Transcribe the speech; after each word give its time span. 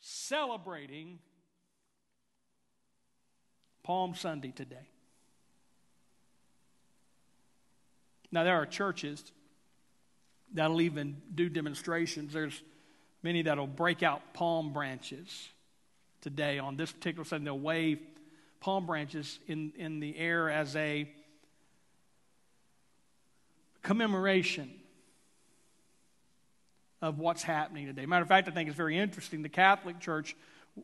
celebrating 0.00 1.18
Palm 3.82 4.14
Sunday 4.14 4.52
today. 4.52 4.88
Now, 8.30 8.44
there 8.44 8.56
are 8.56 8.66
churches 8.66 9.24
that'll 10.52 10.80
even 10.80 11.16
do 11.34 11.48
demonstrations. 11.48 12.32
There's 12.32 12.62
many 13.22 13.42
that'll 13.42 13.66
break 13.66 14.02
out 14.02 14.34
palm 14.34 14.72
branches 14.72 15.48
today 16.20 16.58
on 16.58 16.76
this 16.76 16.92
particular 16.92 17.24
Sunday. 17.24 17.46
They'll 17.46 17.58
wave 17.58 18.00
palm 18.60 18.86
branches 18.86 19.38
in, 19.46 19.72
in 19.76 20.00
the 20.00 20.18
air 20.18 20.50
as 20.50 20.76
a 20.76 21.08
commemoration 23.82 24.70
of 27.00 27.18
what's 27.18 27.42
happening 27.42 27.86
today. 27.86 28.06
Matter 28.06 28.22
of 28.22 28.28
fact, 28.28 28.48
I 28.48 28.50
think 28.50 28.68
it's 28.68 28.76
very 28.76 28.98
interesting. 28.98 29.42
The 29.42 29.48
Catholic 29.48 30.00
Church 30.00 30.36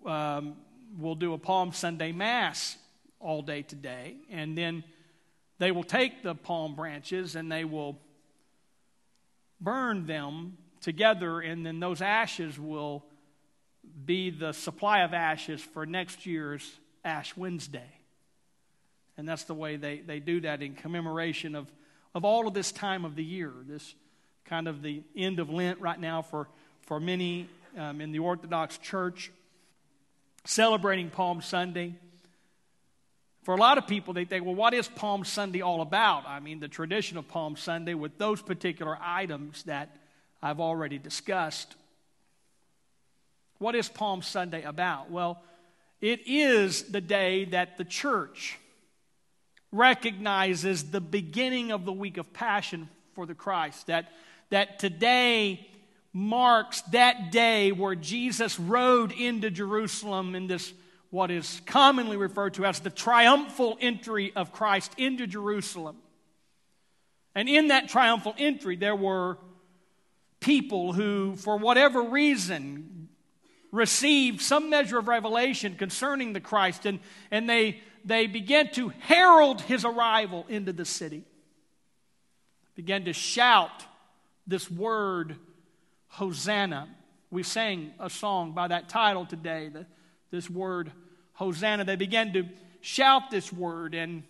um, 0.07 0.57
will 0.99 1.15
do 1.15 1.33
a 1.33 1.39
Palm 1.39 1.73
Sunday 1.73 2.13
Mass 2.13 2.77
all 3.21 3.43
day 3.43 3.63
today, 3.63 4.17
and 4.31 4.57
then 4.57 4.85
they 5.59 5.73
will 5.73 5.85
take 5.85 6.23
the 6.23 6.35
palm 6.35 6.75
branches 6.75 7.37
and 7.37 7.51
they 7.51 7.65
will 7.65 7.99
burn 9.61 10.07
them 10.07 10.59
together, 10.81 11.41
and 11.41 11.65
then 11.65 11.81
those 11.81 12.03
ashes 12.03 12.59
will 12.59 13.05
be 14.05 14.31
the 14.31 14.53
supply 14.53 15.01
of 15.01 15.15
ashes 15.15 15.61
for 15.61 15.87
next 15.87 16.27
year's 16.27 16.71
Ash 17.05 17.37
Wednesday. 17.37 18.01
And 19.17 19.29
that's 19.29 19.45
the 19.45 19.55
way 19.55 19.77
they, 19.77 19.99
they 19.99 20.21
do 20.21 20.41
that 20.41 20.63
in 20.63 20.75
commemoration 20.75 21.55
of, 21.55 21.73
of 22.15 22.25
all 22.25 22.47
of 22.47 22.55
this 22.55 22.73
time 22.73 23.05
of 23.05 23.15
the 23.15 23.25
year, 23.25 23.53
this 23.67 23.95
kind 24.45 24.69
of 24.69 24.83
the 24.83 25.03
end 25.17 25.39
of 25.39 25.51
Lent 25.51 25.81
right 25.81 25.99
now 25.99 26.23
for, 26.23 26.49
for 26.83 27.01
many 27.01 27.49
um, 27.79 28.01
in 28.01 28.13
the 28.13 28.19
Orthodox 28.19 28.79
Church, 28.79 29.33
celebrating 30.45 31.11
Palm 31.11 31.41
Sunday. 31.41 31.95
For 33.43 33.55
a 33.55 33.59
lot 33.59 33.79
of 33.79 33.87
people, 33.87 34.15
they 34.15 34.25
think, 34.25 34.45
well, 34.45 34.55
what 34.55 34.75
is 34.75 34.89
Palm 34.89 35.25
Sunday 35.25 35.61
all 35.61 35.81
about? 35.81 36.27
I 36.27 36.41
mean, 36.41 36.61
the 36.61 36.69
tradition 36.69 37.19
of 37.19 37.29
Palm 37.29 37.57
Sunday 37.57 37.95
with 37.95 38.17
those 38.19 38.41
particular 38.41 38.99
items 39.01 39.63
that 39.65 39.97
I've 40.43 40.61
already 40.61 40.99
discussed. 40.99 41.75
What 43.59 43.75
is 43.75 43.89
Palm 43.89 44.23
Sunday 44.23 44.63
about? 44.63 45.11
Well, 45.11 45.43
it 46.01 46.21
is 46.27 46.85
the 46.85 47.01
day 47.01 47.47
that 47.47 47.79
the 47.79 47.85
church 47.85 48.59
recognizes 49.73 50.91
the 50.91 51.01
beginning 51.01 51.73
of 51.73 51.85
the 51.85 51.93
week 51.93 52.17
of 52.17 52.33
Passion 52.33 52.89
for 53.15 53.27
the 53.27 53.35
Christ. 53.35 53.87
That, 53.87 54.13
that 54.55 54.79
today 54.79 55.67
marks 56.13 56.83
that 56.93 57.33
day 57.33 57.73
where 57.73 57.97
Jesus 57.97 58.61
rode 58.61 59.11
into 59.11 59.51
Jerusalem 59.51 60.37
in 60.37 60.47
this, 60.47 60.73
what 61.11 61.33
is 61.33 61.61
commonly 61.67 62.17
referred 62.17 62.55
to 62.55 62.65
as 62.65 62.79
the 62.79 62.89
triumphal 62.89 63.77
entry 63.81 64.33
of 64.37 64.53
Christ 64.53 64.93
into 64.97 65.27
Jerusalem. 65.27 65.97
And 67.35 67.49
in 67.49 67.67
that 67.69 67.89
triumphal 67.89 68.33
entry, 68.39 68.77
there 68.77 68.95
were 68.95 69.39
people 70.39 70.93
who, 70.93 71.35
for 71.35 71.57
whatever 71.57 72.03
reason, 72.03 73.09
received 73.73 74.41
some 74.41 74.71
measure 74.71 74.99
of 74.99 75.09
revelation 75.09 75.75
concerning 75.75 76.33
the 76.33 76.41
Christ, 76.41 76.87
and, 76.87 77.01
and 77.33 77.51
they, 77.51 77.81
they 78.05 78.29
began 78.29 78.71
to 78.75 78.91
herald 79.01 79.63
his 79.63 79.85
arrival 79.85 80.47
into 80.49 80.73
the 80.73 80.85
city. 80.85 81.25
Began 82.77 83.05
to 83.07 83.13
shout 83.13 83.85
this 84.47 84.71
word, 84.71 85.37
Hosanna. 86.09 86.89
We 87.31 87.43
sang 87.43 87.93
a 87.99 88.11
song 88.11 88.53
by 88.53 88.69
that 88.69 88.89
title 88.89 89.27
today, 89.27 89.69
the, 89.69 89.87
this 90.31 90.49
word, 90.49 90.93
Hosanna. 91.35 91.85
They 91.85 91.97
began 91.97 92.33
to 92.35 92.47
shout 92.81 93.31
this 93.31 93.53
word 93.53 93.95
and 93.95 94.23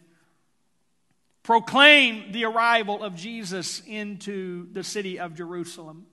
proclaim 1.42 2.32
the 2.32 2.44
arrival 2.44 3.02
of 3.02 3.14
Jesus 3.14 3.82
into 3.86 4.72
the 4.72 4.82
city 4.82 5.18
of 5.18 5.34
Jerusalem. 5.34 6.06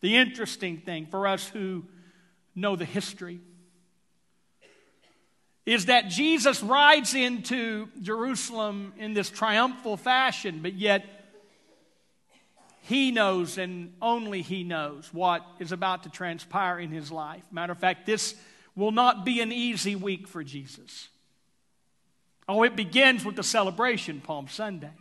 The 0.00 0.16
interesting 0.16 0.78
thing 0.78 1.06
for 1.06 1.26
us 1.26 1.48
who 1.48 1.84
know 2.54 2.76
the 2.76 2.84
history 2.84 3.40
is 5.66 5.86
that 5.86 6.08
Jesus 6.08 6.62
rides 6.62 7.14
into 7.14 7.88
Jerusalem 8.00 8.94
in 8.96 9.12
this 9.12 9.28
triumphal 9.28 9.96
fashion, 9.96 10.60
but 10.62 10.74
yet 10.74 11.17
he 12.88 13.10
knows 13.10 13.58
and 13.58 13.92
only 14.00 14.40
he 14.40 14.64
knows 14.64 15.12
what 15.12 15.44
is 15.58 15.72
about 15.72 16.04
to 16.04 16.08
transpire 16.08 16.80
in 16.80 16.90
his 16.90 17.12
life. 17.12 17.44
Matter 17.52 17.72
of 17.72 17.78
fact, 17.78 18.06
this 18.06 18.34
will 18.74 18.92
not 18.92 19.26
be 19.26 19.42
an 19.42 19.52
easy 19.52 19.94
week 19.94 20.26
for 20.26 20.42
Jesus. 20.42 21.08
Oh, 22.48 22.62
it 22.62 22.76
begins 22.76 23.26
with 23.26 23.36
the 23.36 23.42
celebration, 23.42 24.22
Palm 24.22 24.48
Sunday. 24.48 24.92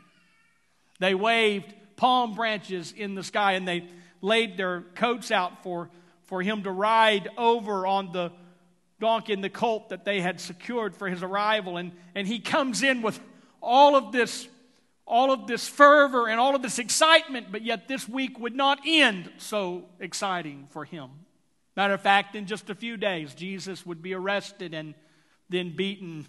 They 0.99 1.15
waved 1.15 1.73
palm 1.95 2.35
branches 2.35 2.91
in 2.91 3.15
the 3.15 3.23
sky 3.23 3.53
and 3.53 3.65
they 3.65 3.87
laid 4.19 4.57
their 4.57 4.81
coats 4.95 5.31
out 5.31 5.63
for, 5.63 5.89
for 6.25 6.41
him 6.41 6.63
to 6.63 6.71
ride 6.71 7.29
over 7.37 7.87
on 7.87 8.11
the 8.11 8.33
donkey 8.99 9.31
and 9.31 9.41
the 9.41 9.49
colt 9.49 9.89
that 9.89 10.03
they 10.03 10.19
had 10.19 10.41
secured 10.41 10.93
for 10.93 11.07
his 11.07 11.23
arrival. 11.23 11.77
And, 11.77 11.93
and 12.15 12.27
he 12.27 12.39
comes 12.39 12.83
in 12.83 13.01
with 13.01 13.17
all 13.61 13.95
of 13.95 14.11
this 14.11 14.45
all 15.07 15.31
of 15.31 15.47
this 15.47 15.67
fervor 15.67 16.27
and 16.27 16.39
all 16.39 16.53
of 16.53 16.61
this 16.61 16.79
excitement, 16.79 17.47
but 17.51 17.63
yet 17.63 17.87
this 17.87 18.07
week 18.07 18.37
would 18.39 18.55
not 18.55 18.79
end 18.85 19.31
so 19.37 19.85
exciting 19.99 20.67
for 20.71 20.83
him. 20.83 21.09
Matter 21.77 21.93
of 21.93 22.01
fact, 22.01 22.35
in 22.35 22.45
just 22.45 22.69
a 22.69 22.75
few 22.75 22.97
days, 22.97 23.33
Jesus 23.33 23.85
would 23.85 24.01
be 24.01 24.13
arrested 24.13 24.73
and 24.73 24.93
then 25.49 25.75
beaten. 25.75 26.27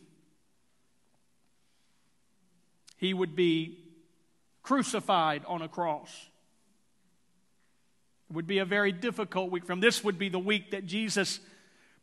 He 2.96 3.12
would 3.12 3.34
be 3.34 3.78
crucified 4.62 5.42
on 5.46 5.60
a 5.62 5.68
cross. 5.68 6.10
It 8.30 8.36
would 8.36 8.46
be 8.46 8.58
a 8.58 8.64
very 8.64 8.92
difficult 8.92 9.50
week 9.50 9.64
from 9.64 9.80
this 9.80 10.04
would 10.04 10.18
be 10.18 10.28
the 10.28 10.38
week 10.38 10.70
that 10.70 10.86
Jesus 10.86 11.40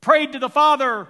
prayed 0.01 0.33
to 0.33 0.39
the 0.39 0.49
Father, 0.49 1.07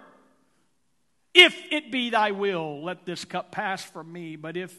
if 1.33 1.57
it 1.71 1.91
be 1.91 2.11
thy 2.11 2.31
will, 2.31 2.83
let 2.83 3.05
this 3.05 3.25
cup 3.25 3.51
pass 3.51 3.83
from 3.83 4.11
me, 4.11 4.35
but 4.35 4.55
if 4.55 4.77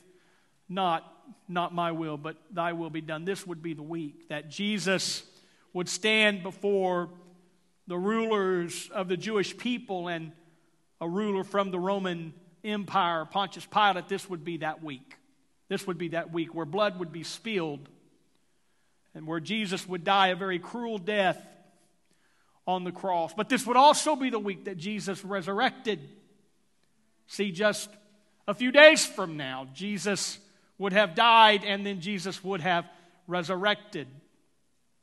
not, 0.69 1.05
not 1.49 1.75
my 1.75 1.93
will, 1.93 2.17
but 2.17 2.37
thy 2.51 2.73
will 2.73 2.91
be 2.91 3.01
done. 3.01 3.25
This 3.25 3.47
would 3.47 3.63
be 3.63 3.75
the 3.75 3.83
week 3.83 4.29
that 4.29 4.51
Jesus 4.51 5.23
would 5.73 5.89
stand 5.89 6.43
before 6.43 7.11
the 7.87 7.97
rulers 7.97 8.91
of 8.93 9.09
the 9.09 9.17
Jewish 9.17 9.57
people 9.57 10.09
and 10.09 10.33
a 11.01 11.09
ruler 11.09 11.45
from 11.45 11.71
the 11.71 11.79
Roman 11.79 12.35
Empire, 12.65 13.25
Pontius 13.25 13.67
Pilate. 13.67 14.09
This 14.09 14.29
would 14.29 14.45
be 14.45 14.59
that 14.59 14.83
week. 14.83 15.17
This 15.69 15.87
would 15.87 15.99
be 15.99 16.09
that 16.09 16.33
week 16.33 16.55
where 16.55 16.67
blood 16.67 16.99
would 16.99 17.13
be 17.13 17.23
spilled 17.23 17.89
and 19.15 19.27
where 19.27 19.41
Jesus 19.41 19.89
would 19.89 20.05
die 20.05 20.29
a 20.29 20.37
very 20.37 20.59
cruel 20.59 20.99
death 20.99 21.41
on 22.67 22.85
the 22.85 22.93
cross. 22.93 23.33
But 23.35 23.49
this 23.49 23.67
would 23.67 23.77
also 23.77 24.17
be 24.17 24.31
the 24.31 24.39
week 24.39 24.65
that 24.65 24.77
Jesus 24.77 25.25
resurrected. 25.25 26.01
See, 27.27 27.53
just 27.53 27.89
a 28.49 28.55
few 28.55 28.73
days 28.73 29.07
from 29.07 29.37
now, 29.37 29.69
Jesus 29.73 30.39
would 30.79 30.93
have 30.93 31.15
died 31.15 31.65
and 31.65 31.87
then 31.87 32.01
Jesus 32.01 32.43
would 32.45 32.61
have 32.61 32.87
resurrected. 33.27 34.07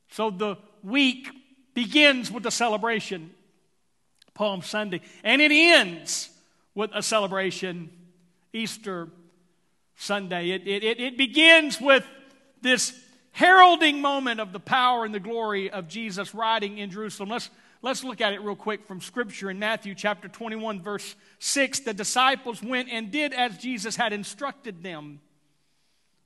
So 0.09 0.29
the 0.29 0.57
week 0.83 1.29
begins 1.73 2.31
with 2.31 2.45
a 2.45 2.51
celebration, 2.51 3.31
Palm 4.33 4.61
Sunday, 4.61 5.01
and 5.23 5.41
it 5.41 5.51
ends 5.51 6.29
with 6.75 6.91
a 6.93 7.01
celebration, 7.01 7.89
Easter 8.51 9.09
Sunday. 9.95 10.51
It, 10.51 10.67
it, 10.67 10.99
it 10.99 11.17
begins 11.17 11.79
with 11.79 12.05
this 12.61 12.97
heralding 13.31 14.01
moment 14.01 14.39
of 14.39 14.53
the 14.53 14.59
power 14.59 15.05
and 15.05 15.13
the 15.13 15.19
glory 15.19 15.69
of 15.69 15.87
Jesus 15.87 16.33
riding 16.33 16.77
in 16.77 16.91
Jerusalem. 16.91 17.29
Let's, 17.29 17.49
let's 17.81 18.03
look 18.03 18.21
at 18.21 18.33
it 18.33 18.41
real 18.41 18.55
quick 18.55 18.85
from 18.87 19.01
Scripture 19.01 19.49
in 19.49 19.59
Matthew 19.59 19.95
chapter 19.95 20.27
21, 20.27 20.81
verse 20.81 21.15
6. 21.39 21.81
The 21.81 21.93
disciples 21.93 22.61
went 22.61 22.89
and 22.91 23.11
did 23.11 23.33
as 23.33 23.57
Jesus 23.57 23.95
had 23.95 24.13
instructed 24.13 24.83
them. 24.83 25.19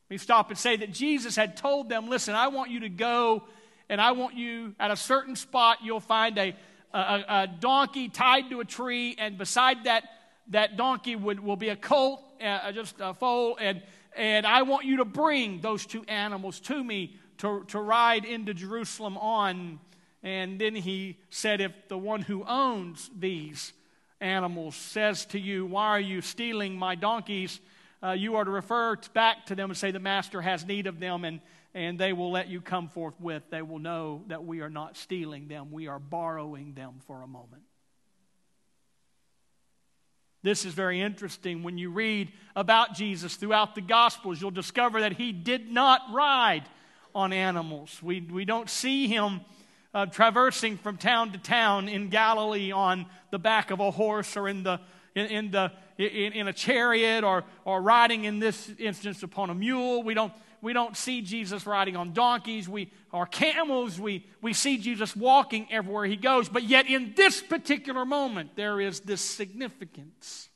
We 0.10 0.18
stop 0.18 0.50
and 0.50 0.58
say 0.58 0.78
that 0.78 0.92
Jesus 0.92 1.36
had 1.36 1.58
told 1.58 1.90
them, 1.90 2.10
Listen, 2.10 2.36
I 2.36 2.48
want 2.48 2.72
you 2.72 2.82
to 2.82 2.90
go, 2.90 3.44
and 3.90 4.00
I 4.00 4.12
want 4.12 4.36
you 4.36 4.76
at 4.80 4.92
a 4.92 4.96
certain 4.96 5.36
spot, 5.36 5.80
you'll 5.84 6.00
find 6.00 6.38
a, 6.38 6.56
a, 6.94 7.24
a 7.30 7.48
donkey 7.60 8.10
tied 8.10 8.50
to 8.50 8.60
a 8.60 8.66
tree, 8.66 9.16
and 9.18 9.38
beside 9.38 9.84
that, 9.84 10.04
that 10.50 10.78
donkey 10.78 11.16
would, 11.16 11.40
will 11.40 11.58
be 11.58 11.70
a 11.70 11.76
colt, 11.76 12.24
uh, 12.42 12.72
just 12.72 12.96
a 13.00 13.14
foal, 13.14 13.58
and 13.60 13.82
and 14.18 14.48
I 14.48 14.64
want 14.64 14.86
you 14.86 14.98
to 14.98 15.06
bring 15.06 15.62
those 15.62 15.86
two 15.86 16.04
animals 16.08 16.60
to 16.62 16.84
me 16.84 17.16
to, 17.38 17.64
to 17.68 17.80
ride 17.80 18.26
into 18.26 18.54
Jerusalem 18.54 19.16
on. 19.16 19.80
And 20.24 20.60
then 20.60 20.74
he 20.74 21.20
said, 21.30 21.62
If 21.62 21.72
the 21.88 22.00
one 22.00 22.24
who 22.24 22.44
owns 22.44 23.12
these 23.16 23.74
animals 24.20 24.76
says 24.76 25.26
to 25.28 25.40
you, 25.40 25.68
Why 25.68 25.90
are 25.90 26.00
you 26.00 26.22
stealing 26.22 26.76
my 26.76 26.96
donkeys? 26.96 27.60
Uh, 28.08 28.14
you 28.14 28.38
are 28.38 28.46
to 28.46 28.52
refer 28.52 28.96
back 29.14 29.48
to 29.48 29.56
them 29.56 29.70
and 29.70 29.78
say, 29.78 29.92
The 29.92 30.00
master 30.00 30.42
has 30.42 30.66
need 30.66 30.88
of 30.88 31.00
them. 31.00 31.26
And, 31.26 31.42
and 31.74 32.00
they 32.00 32.14
will 32.14 32.32
let 32.32 32.48
you 32.48 32.62
come 32.62 32.88
forth 32.88 33.20
with. 33.20 33.44
They 33.50 33.62
will 33.62 33.80
know 33.80 34.24
that 34.28 34.46
we 34.46 34.62
are 34.62 34.70
not 34.70 34.96
stealing 34.96 35.48
them, 35.48 35.72
we 35.72 35.88
are 35.88 36.00
borrowing 36.00 36.74
them 36.74 36.96
for 37.06 37.22
a 37.22 37.28
moment. 37.28 37.64
This 40.44 40.64
is 40.64 40.74
very 40.74 41.02
interesting. 41.02 41.64
When 41.64 41.78
you 41.78 41.90
read 41.90 42.32
about 42.56 42.94
Jesus 42.94 43.36
throughout 43.36 43.76
the 43.76 43.82
Gospels, 43.82 44.40
you'll 44.40 44.52
discover 44.52 45.02
that 45.02 45.14
he 45.14 45.34
did 45.34 45.70
not 45.70 46.02
ride 46.14 46.64
on 47.14 47.34
animals. 47.34 48.00
We, 48.02 48.22
we 48.22 48.46
don't 48.46 48.70
see 48.70 49.08
him 49.08 49.42
uh, 49.94 50.06
traversing 50.06 50.78
from 50.78 50.96
town 50.98 51.34
to 51.34 51.38
town 51.38 51.90
in 51.90 52.10
Galilee 52.10 52.72
on 52.72 53.08
the 53.32 53.40
back 53.40 53.72
of 53.72 53.80
a 53.80 53.92
horse 53.92 54.38
or 54.38 54.48
in, 54.48 54.64
the, 54.64 54.80
in, 55.18 55.26
in 55.26 55.52
the, 55.52 55.72
in, 55.98 56.34
in 56.34 56.48
a 56.48 56.54
chariot 56.54 57.24
or, 57.24 57.44
or 57.66 57.82
riding, 57.82 58.26
in 58.26 58.40
this 58.40 58.70
instance, 58.78 59.24
upon 59.24 59.50
a 59.50 59.56
mule. 59.56 60.04
We 60.04 60.14
don't, 60.14 60.32
we 60.62 60.74
don't 60.74 60.96
see 60.96 61.22
Jesus 61.22 61.66
riding 61.66 61.96
on 61.96 62.14
donkeys 62.14 62.70
we, 62.70 62.92
or 63.12 63.26
camels. 63.26 64.00
We, 64.00 64.28
we 64.42 64.54
see 64.54 64.78
Jesus 64.78 65.16
walking 65.16 65.68
everywhere 65.72 66.06
he 66.06 66.16
goes. 66.16 66.50
But 66.50 66.64
yet, 66.64 66.88
in 66.88 67.14
this 67.16 67.42
particular 67.42 68.06
moment, 68.06 68.52
there 68.56 68.80
is 68.80 69.00
this 69.00 69.22
significance. 69.22 70.50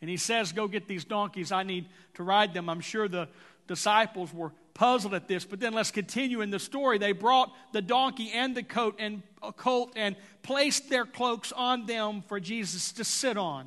And 0.00 0.08
he 0.08 0.16
says, 0.16 0.52
Go 0.52 0.66
get 0.66 0.88
these 0.88 1.04
donkeys. 1.04 1.52
I 1.52 1.62
need 1.62 1.86
to 2.14 2.22
ride 2.22 2.54
them. 2.54 2.68
I'm 2.70 2.80
sure 2.80 3.06
the 3.06 3.28
disciples 3.68 4.32
were 4.32 4.52
puzzled 4.74 5.14
at 5.14 5.28
this. 5.28 5.44
But 5.44 5.60
then 5.60 5.72
let's 5.72 5.90
continue 5.90 6.40
in 6.40 6.50
the 6.50 6.58
story. 6.58 6.98
They 6.98 7.12
brought 7.12 7.52
the 7.72 7.82
donkey 7.82 8.30
and 8.32 8.54
the 8.54 8.62
coat 8.62 8.96
and 8.98 9.22
a 9.42 9.52
colt 9.52 9.92
and 9.96 10.16
placed 10.42 10.88
their 10.88 11.04
cloaks 11.04 11.52
on 11.52 11.86
them 11.86 12.22
for 12.28 12.40
Jesus 12.40 12.92
to 12.92 13.04
sit 13.04 13.36
on. 13.36 13.66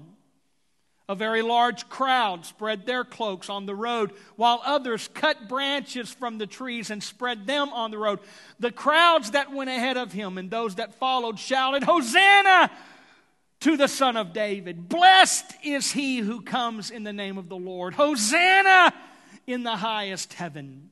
A 1.08 1.14
very 1.14 1.44
large 1.44 1.88
crowd 1.88 2.46
spread 2.46 2.88
their 2.88 3.04
cloaks 3.04 3.48
on 3.48 3.68
the 3.68 3.76
road, 3.76 4.12
while 4.38 4.60
others 4.66 5.08
cut 5.14 5.48
branches 5.48 6.12
from 6.12 6.40
the 6.40 6.48
trees 6.48 6.90
and 6.90 7.04
spread 7.04 7.46
them 7.46 7.70
on 7.70 7.92
the 7.92 8.00
road. 8.00 8.20
The 8.60 8.72
crowds 8.72 9.32
that 9.32 9.54
went 9.54 9.70
ahead 9.70 9.98
of 9.98 10.12
him 10.14 10.40
and 10.40 10.50
those 10.50 10.76
that 10.76 10.96
followed 10.96 11.38
shouted, 11.38 11.84
Hosanna 11.84 12.72
to 13.60 13.78
the 13.78 13.88
Son 13.88 14.18
of 14.18 14.34
David! 14.34 14.90
Blessed 14.90 15.54
is 15.64 15.92
he 15.92 16.18
who 16.18 16.42
comes 16.42 16.90
in 16.90 17.04
the 17.04 17.14
name 17.14 17.38
of 17.38 17.50
the 17.50 17.56
Lord! 17.56 17.94
Hosanna 17.94 18.92
in 19.46 19.62
the 19.62 19.76
highest 19.76 20.34
heaven! 20.34 20.90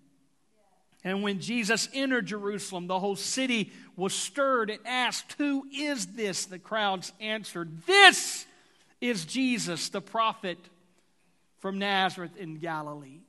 And 1.03 1.21
when 1.21 1.39
Jesus 1.39 1.89
entered 1.93 2.27
Jerusalem, 2.27 2.87
the 2.87 2.99
whole 2.99 3.17
city 3.17 3.71
was 3.95 4.13
stirred 4.13 4.69
and 4.69 4.79
asked, 4.85 5.33
Who 5.37 5.67
is 5.73 6.07
this? 6.07 6.45
The 6.45 6.59
crowds 6.59 7.11
answered, 7.19 7.85
This 7.85 8.45
is 9.01 9.25
Jesus, 9.25 9.89
the 9.89 10.01
prophet 10.01 10.57
from 11.59 11.77
Nazareth 11.77 12.37
in 12.37 12.55
Galilee. 12.55 13.19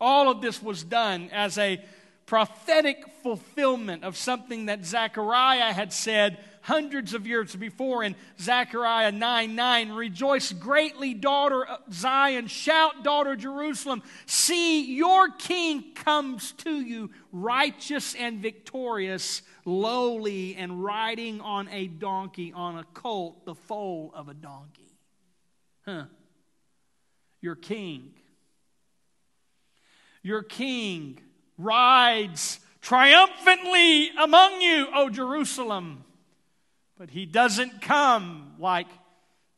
All 0.00 0.28
of 0.28 0.40
this 0.40 0.60
was 0.60 0.82
done 0.82 1.30
as 1.32 1.58
a 1.58 1.84
prophetic 2.26 3.04
fulfillment 3.22 4.02
of 4.02 4.16
something 4.16 4.66
that 4.66 4.84
Zechariah 4.84 5.72
had 5.72 5.92
said 5.92 6.38
hundreds 6.62 7.12
of 7.12 7.26
years 7.26 7.54
before 7.54 8.02
in 8.02 8.16
Zechariah 8.40 9.12
9 9.12 9.54
9. 9.54 9.92
Rejoice 9.92 10.52
greatly, 10.52 11.12
daughter 11.12 11.66
Zion. 11.92 12.46
Shout, 12.46 13.04
daughter 13.04 13.36
Jerusalem. 13.36 14.02
See, 14.26 14.94
your 14.94 15.28
king 15.30 15.92
comes 15.94 16.52
to 16.52 16.80
you, 16.80 17.10
righteous 17.30 18.14
and 18.14 18.40
victorious, 18.40 19.42
lowly 19.64 20.56
and 20.56 20.82
riding 20.82 21.40
on 21.40 21.68
a 21.68 21.86
donkey, 21.86 22.52
on 22.54 22.78
a 22.78 22.84
colt, 22.94 23.44
the 23.44 23.54
foal 23.54 24.12
of 24.14 24.28
a 24.28 24.34
donkey. 24.34 24.96
Huh. 25.84 26.04
Your 27.40 27.56
king. 27.56 28.14
Your 30.22 30.42
king 30.44 31.18
rides 31.58 32.60
triumphantly 32.80 34.10
among 34.10 34.60
you, 34.60 34.86
O 34.94 35.08
Jerusalem. 35.08 36.04
But 37.02 37.10
he 37.10 37.26
doesn't 37.26 37.80
come 37.80 38.54
like 38.60 38.86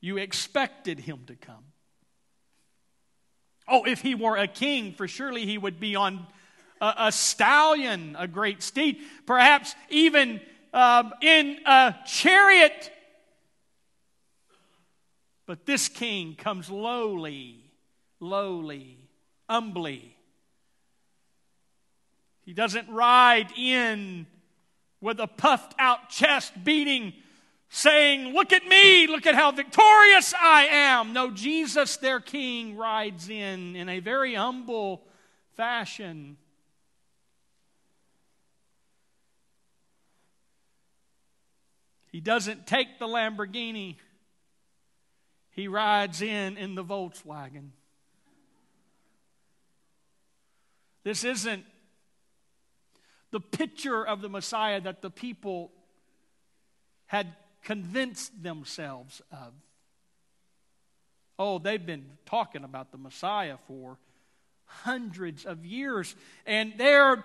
you 0.01 0.17
expected 0.17 0.99
him 0.99 1.25
to 1.27 1.35
come. 1.35 1.63
Oh, 3.69 3.85
if 3.85 4.01
he 4.01 4.15
were 4.15 4.39
a 4.39 4.49
king, 4.49 4.95
for 4.95 5.07
surely 5.07 5.45
he 5.45 5.59
would 5.59 5.79
be 5.79 5.95
on 5.95 6.27
a, 6.81 6.95
a 6.97 7.13
stallion, 7.13 8.17
a 8.19 8.27
great 8.27 8.63
steed, 8.63 8.97
perhaps 9.27 9.75
even 9.91 10.41
um, 10.73 11.13
in 11.21 11.59
a 11.67 11.95
chariot. 12.07 12.91
But 15.45 15.67
this 15.67 15.91
king 15.91 16.37
comes 16.37 16.71
lowly, 16.71 17.61
lowly, 18.21 18.97
humbly. 19.51 20.17
He 22.47 22.55
doesn't 22.55 22.89
ride 22.89 23.53
in 23.55 24.27
with 25.03 25.21
a 25.21 25.27
puffed 25.27 25.75
out 25.79 26.09
chest 26.09 26.55
beating 26.65 27.13
saying, 27.69 28.33
Look 28.33 28.53
at 28.53 28.67
me, 28.67 29.07
look 29.07 29.27
at 29.27 29.35
how 29.35 29.51
victorious 29.53 30.35
I 30.41 30.69
am. 30.71 31.13
No, 31.13 31.31
Jesus, 31.31 31.97
their 31.97 32.21
king, 32.21 32.77
rides 32.77 33.29
in 33.29 33.77
in 33.77 33.89
a 33.89 34.01
very 34.01 34.35
humble 34.35 35.05
fashion. 35.57 36.37
He 42.11 42.21
doesn't 42.21 42.69
take 42.69 43.01
the 43.01 43.09
Lamborghini. 43.09 43.97
He 45.51 45.67
rides 45.67 46.23
in 46.23 46.57
in 46.57 46.77
the 46.77 46.85
Volkswagen. 46.85 47.71
This 51.03 51.23
isn't 51.23 51.65
the 53.31 53.41
picture 53.41 54.07
of 54.07 54.21
the 54.21 54.29
Messiah 54.29 54.81
that 54.81 55.03
the 55.03 55.11
people 55.11 55.73
had 57.07 57.35
convinced 57.65 58.43
themselves 58.43 59.21
of. 59.33 59.53
Oh, 61.39 61.59
they've 61.59 61.85
been 61.85 62.07
talking 62.27 62.63
about 62.63 62.93
the 62.93 62.99
Messiah 62.99 63.57
for 63.67 63.99
hundreds 64.67 65.45
of 65.45 65.65
years, 65.65 66.15
and 66.47 66.75
their 66.79 67.25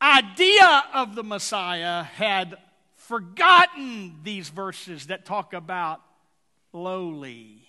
idea 0.00 0.84
of 0.94 1.14
the 1.14 1.24
Messiah 1.24 2.04
had 2.04 2.56
forgotten 2.96 4.20
these 4.22 4.48
verses 4.48 5.06
that 5.06 5.24
talk 5.24 5.52
about 5.52 6.00
lowly. 6.72 7.68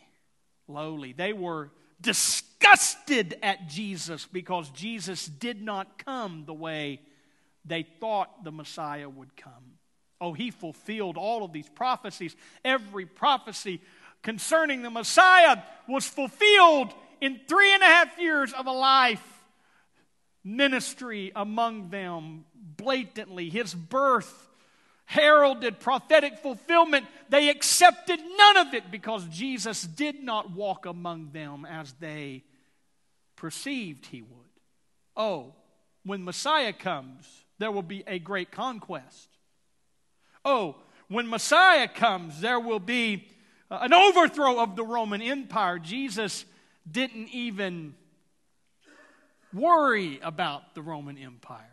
Lowly. 0.68 1.13
They 1.13 1.33
were 1.33 1.71
disgusted 2.00 3.38
at 3.42 3.68
Jesus 3.68 4.25
because 4.25 4.69
Jesus 4.69 5.25
did 5.25 5.62
not 5.62 6.04
come 6.04 6.44
the 6.45 6.54
way 6.54 7.00
they 7.66 7.83
thought 7.83 8.44
the 8.44 8.52
Messiah 8.52 9.09
would 9.09 9.35
come. 9.35 9.78
Oh, 10.23 10.31
he 10.31 10.51
fulfilled 10.51 11.18
all 11.18 11.44
of 11.44 11.51
these 11.51 11.68
prophecies. 11.68 12.33
Every 12.63 13.06
prophecy 13.06 13.81
concerning 14.21 14.81
the 14.81 14.89
Messiah 14.89 15.61
was 15.85 16.06
fulfilled 16.06 16.94
in 17.19 17.42
three 17.45 17.73
and 17.73 17.83
a 17.83 17.87
half 17.87 18.18
years 18.18 18.53
of 18.53 18.65
a 18.65 18.71
life 18.71 19.21
ministry 20.42 21.33
among 21.35 21.89
them 21.89 22.45
blatantly. 22.56 23.49
His 23.49 23.73
birth 23.73 24.49
heralded 25.03 25.81
prophetic 25.81 26.37
fulfillment. 26.37 27.06
They 27.27 27.49
accepted 27.49 28.21
none 28.37 28.57
of 28.57 28.73
it 28.73 28.89
because 28.89 29.27
Jesus 29.27 29.81
did 29.83 30.23
not 30.23 30.51
walk 30.51 30.85
among 30.85 31.31
them 31.33 31.65
as 31.69 31.92
they 31.99 32.44
perceived 33.35 34.06
he 34.06 34.21
would. 34.21 34.39
Oh, 35.18 35.53
when 36.06 36.23
Messiah 36.23 36.71
comes, 36.71 37.44
there 37.59 37.71
will 37.71 37.81
be 37.81 38.06
a 38.07 38.19
great 38.19 38.51
conquest. 38.51 39.32
Oh, 40.45 40.76
when 41.07 41.30
Messiah 41.30 41.88
comes, 41.88 42.42
there 42.42 42.59
will 42.59 42.80
be 42.80 43.28
uh, 43.69 43.80
an 43.81 43.94
overthrow 43.94 44.59
of 44.59 44.76
the 44.76 44.83
Roman 44.83 45.21
Empire. 45.21 45.80
Jesus 45.80 46.45
didn't 46.90 47.30
even 47.30 47.95
worry 49.54 50.19
about 50.21 50.76
the 50.76 50.81
Roman 50.81 51.18
Empire. 51.18 51.69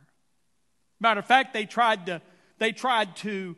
Matter 1.00 1.20
of 1.20 1.26
fact, 1.26 1.54
they 1.54 1.64
tried 1.64 2.06
to, 2.06 2.20
they 2.58 2.72
tried 2.72 3.16
to 3.16 3.56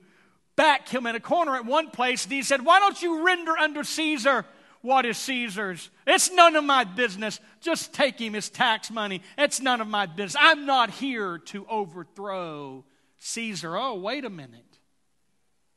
back 0.57 0.88
him 0.88 1.07
in 1.07 1.16
a 1.16 1.21
corner 1.21 1.57
at 1.57 1.64
one 1.64 1.90
place, 1.90 2.25
and 2.25 2.33
he 2.33 2.42
said, 2.42 2.64
Why 2.64 2.78
don't 2.78 3.00
you 3.02 3.26
render 3.26 3.57
under 3.57 3.83
Caesar 3.83 4.45
what 4.83 5.07
is 5.07 5.16
Caesar's? 5.19 5.90
It's 6.07 6.31
none 6.33 6.57
of 6.57 6.64
my 6.64 6.85
business. 6.85 7.40
Just 7.61 7.95
take 7.95 8.21
him 8.21 8.35
his 8.35 8.50
tax 8.50 8.90
money. 8.90 9.23
It's 9.38 9.61
none 9.61 9.81
of 9.81 9.87
my 9.87 10.07
business. 10.07 10.37
I'm 10.38 10.66
not 10.66 10.90
here 10.90 11.38
to 11.38 11.64
overthrow 11.69 12.85
Caesar. 13.19 13.76
Oh, 13.76 13.95
wait 13.95 14.25
a 14.25 14.31
minute. 14.31 14.72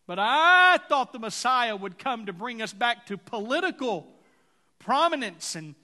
But 0.07 0.19
I 0.19 0.77
thought 0.87 1.13
the 1.13 1.19
Messiah 1.19 1.75
would 1.75 1.97
come 1.97 2.27
to 2.27 2.33
bring 2.33 2.61
us 2.61 2.73
back 2.73 3.07
to 3.07 3.17
political 3.17 4.07
prominence. 4.79 5.55
And 5.55 5.75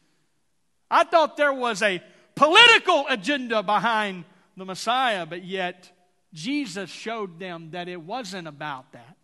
I 0.89 1.03
thought 1.03 1.37
there 1.37 1.53
was 1.53 1.81
a 1.81 2.01
political 2.35 3.05
agenda 3.09 3.63
behind 3.63 4.25
the 4.55 4.65
Messiah, 4.65 5.25
but 5.25 5.43
yet 5.43 5.91
Jesus 6.33 6.89
showed 6.89 7.39
them 7.39 7.71
that 7.71 7.87
it 7.87 8.01
wasn't 8.01 8.47
about 8.47 8.91
that. 8.91 9.17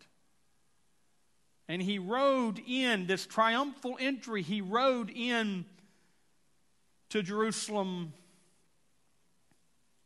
And 1.68 1.82
he 1.82 1.98
rode 1.98 2.60
in 2.66 3.06
this 3.06 3.26
triumphal 3.26 3.96
entry, 4.00 4.42
he 4.42 4.60
rode 4.60 5.10
in 5.10 5.66
to 7.10 7.22
Jerusalem 7.22 8.12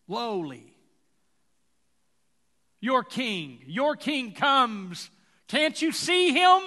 lowly. 0.09 0.72
Your 2.83 3.05
king, 3.05 3.61
your 3.69 3.95
king 3.95 4.33
comes. 4.33 5.09
Can't 5.47 5.81
you 5.81 5.93
see 5.93 6.33
him? 6.33 6.61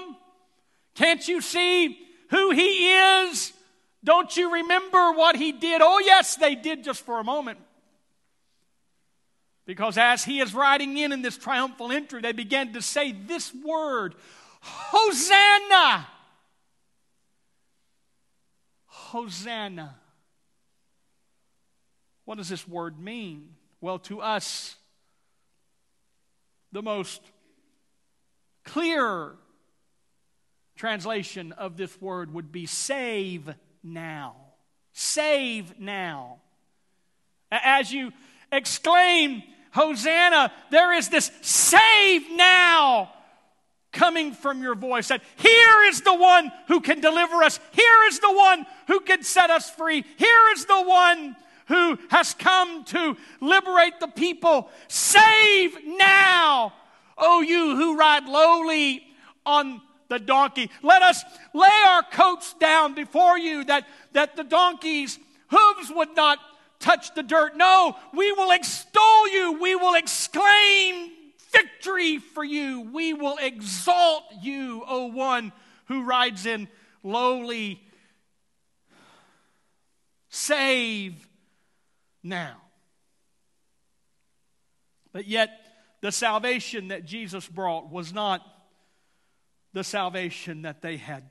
Can't 0.95 1.27
you 1.27 1.41
see 1.41 1.99
who 2.29 2.51
he 2.51 2.89
is? 2.89 3.51
Don't 4.01 4.35
you 4.37 4.53
remember 4.53 5.11
what 5.11 5.35
he 5.35 5.51
did? 5.51 5.81
Oh, 5.83 5.99
yes, 5.99 6.37
they 6.37 6.55
did 6.55 6.85
just 6.85 7.03
for 7.03 7.19
a 7.19 7.23
moment. 7.23 7.59
Because 9.65 9.97
as 9.97 10.23
he 10.23 10.39
is 10.39 10.53
riding 10.53 10.97
in 10.97 11.11
in 11.11 11.21
this 11.21 11.37
triumphal 11.37 11.91
entry, 11.91 12.21
they 12.21 12.31
began 12.31 12.71
to 12.73 12.81
say 12.81 13.11
this 13.11 13.53
word 13.53 14.15
Hosanna! 14.61 16.07
Hosanna. 18.85 19.95
What 22.23 22.37
does 22.37 22.47
this 22.47 22.65
word 22.65 22.97
mean? 22.97 23.49
Well, 23.81 23.99
to 23.99 24.21
us, 24.21 24.77
the 26.75 26.81
most 26.81 27.21
clear 28.65 29.31
translation 30.75 31.53
of 31.53 31.77
this 31.77 32.01
word 32.01 32.33
would 32.33 32.51
be 32.51 32.65
save 32.65 33.49
now. 33.81 34.35
Save 34.91 35.79
now. 35.79 36.39
As 37.49 37.93
you 37.93 38.11
exclaim, 38.51 39.41
Hosanna, 39.71 40.51
there 40.69 40.91
is 40.91 41.07
this 41.07 41.31
save 41.39 42.29
now 42.31 43.09
coming 43.93 44.33
from 44.33 44.61
your 44.61 44.75
voice. 44.75 45.07
That 45.07 45.23
here 45.37 45.83
is 45.85 46.01
the 46.01 46.13
one 46.13 46.51
who 46.67 46.81
can 46.81 46.99
deliver 46.99 47.35
us. 47.41 47.57
Here 47.71 48.03
is 48.09 48.19
the 48.19 48.33
one 48.33 48.65
who 48.87 48.99
can 48.99 49.23
set 49.23 49.49
us 49.49 49.69
free. 49.69 50.03
Here 50.17 50.51
is 50.51 50.65
the 50.65 50.83
one 50.83 51.37
who 51.67 51.97
has 52.09 52.33
come 52.33 52.83
to 52.85 53.17
liberate 53.41 53.99
the 53.99 54.07
people. 54.07 54.69
Save 54.87 55.77
now, 55.85 56.73
O 57.17 57.41
you 57.41 57.75
who 57.75 57.97
ride 57.97 58.25
lowly 58.25 59.03
on 59.45 59.81
the 60.09 60.19
donkey. 60.19 60.69
Let 60.83 61.01
us 61.01 61.23
lay 61.53 61.83
our 61.87 62.03
coats 62.03 62.53
down 62.59 62.93
before 62.93 63.37
you 63.37 63.63
that, 63.65 63.85
that 64.13 64.35
the 64.35 64.43
donkey's 64.43 65.17
hooves 65.47 65.91
would 65.93 66.15
not 66.15 66.39
touch 66.79 67.13
the 67.15 67.23
dirt. 67.23 67.55
No, 67.55 67.95
we 68.13 68.31
will 68.31 68.51
extol 68.51 69.29
you. 69.29 69.59
We 69.59 69.75
will 69.75 69.95
exclaim 69.95 71.11
victory 71.51 72.17
for 72.17 72.43
you. 72.43 72.81
We 72.93 73.13
will 73.13 73.37
exalt 73.41 74.23
you, 74.41 74.83
O 74.87 75.07
one 75.07 75.51
who 75.85 76.03
rides 76.03 76.45
in 76.45 76.67
lowly. 77.03 77.81
Save 80.29 81.27
now. 82.25 82.57
But 85.13 85.27
yet, 85.27 85.49
the 86.01 86.11
salvation 86.11 86.89
that 86.89 87.05
Jesus 87.05 87.47
brought 87.47 87.89
was 87.89 88.11
not 88.13 88.41
the 89.71 89.83
salvation 89.83 90.63
that 90.63 90.81
they 90.81 90.97
had 90.97 91.29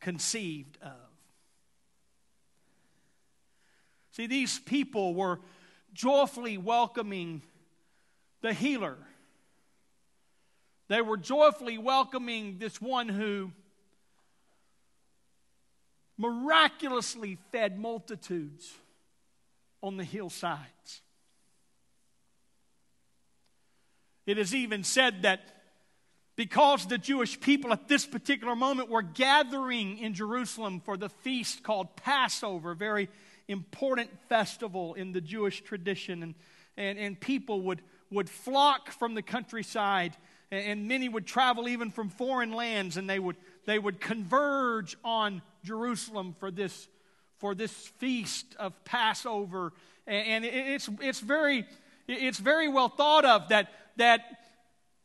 conceived 0.00 0.76
of. 0.82 0.92
See, 4.12 4.26
these 4.26 4.58
people 4.58 5.14
were 5.14 5.40
joyfully 5.94 6.58
welcoming 6.58 7.42
the 8.40 8.52
healer. 8.52 8.96
They 10.88 11.00
were 11.00 11.16
joyfully 11.16 11.78
welcoming 11.78 12.58
this 12.58 12.80
one 12.80 13.08
who 13.08 13.52
miraculously 16.16 17.38
fed 17.52 17.78
multitudes 17.78 18.74
on 19.82 19.96
the 19.96 20.04
hillsides. 20.04 21.02
It 24.26 24.38
is 24.38 24.54
even 24.54 24.84
said 24.84 25.22
that 25.22 25.40
because 26.36 26.86
the 26.86 26.98
Jewish 26.98 27.40
people 27.40 27.72
at 27.72 27.88
this 27.88 28.06
particular 28.06 28.54
moment 28.54 28.90
were 28.90 29.02
gathering 29.02 29.98
in 29.98 30.14
Jerusalem 30.14 30.80
for 30.80 30.96
the 30.96 31.08
feast 31.08 31.62
called 31.62 31.96
Passover, 31.96 32.72
a 32.72 32.76
very 32.76 33.08
important 33.48 34.10
festival 34.28 34.94
in 34.94 35.12
the 35.12 35.20
Jewish 35.20 35.62
tradition, 35.62 36.22
and, 36.22 36.34
and, 36.76 36.98
and 36.98 37.18
people 37.18 37.62
would, 37.62 37.82
would 38.10 38.30
flock 38.30 38.90
from 38.92 39.14
the 39.14 39.22
countryside, 39.22 40.16
and, 40.50 40.86
many 40.86 41.08
would 41.08 41.26
travel 41.26 41.68
even 41.68 41.90
from 41.90 42.08
foreign 42.08 42.52
lands, 42.52 42.96
and 42.96 43.10
they 43.10 43.18
would, 43.18 43.36
they 43.64 43.78
would 43.78 44.00
converge 44.00 44.96
on 45.02 45.42
Jerusalem 45.64 46.36
for 46.38 46.50
this 46.50 46.86
for 47.38 47.54
this 47.54 47.72
feast 47.72 48.46
of 48.58 48.84
Passover. 48.84 49.72
And 50.06 50.44
it's, 50.44 50.88
it's, 51.00 51.20
very, 51.20 51.66
it's 52.06 52.38
very 52.38 52.68
well 52.68 52.88
thought 52.88 53.24
of 53.24 53.48
that, 53.48 53.72
that 53.96 54.20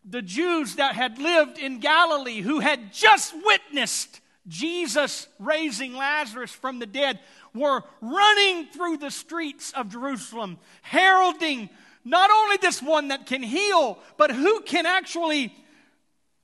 the 0.06 0.22
Jews 0.22 0.76
that 0.76 0.96
had 0.96 1.20
lived 1.20 1.58
in 1.58 1.80
Galilee, 1.80 2.42
who 2.42 2.60
had 2.60 2.94
just 2.94 3.34
witnessed 3.46 4.22
Jesus 4.48 5.28
raising 5.40 5.96
Lazarus 5.96 6.52
from 6.52 6.80
the 6.80 6.86
dead, 6.86 7.20
were 7.54 7.84
running 8.02 8.66
through 8.68 8.98
the 8.98 9.12
streets 9.12 9.72
of 9.74 9.90
Jerusalem, 9.92 10.58
heralding 10.82 11.70
not 12.04 12.30
only 12.30 12.58
this 12.58 12.82
one 12.82 13.10
that 13.10 13.26
can 13.26 13.42
heal, 13.42 14.00
but 14.18 14.32
who 14.32 14.62
can 14.62 14.86
actually 14.86 15.54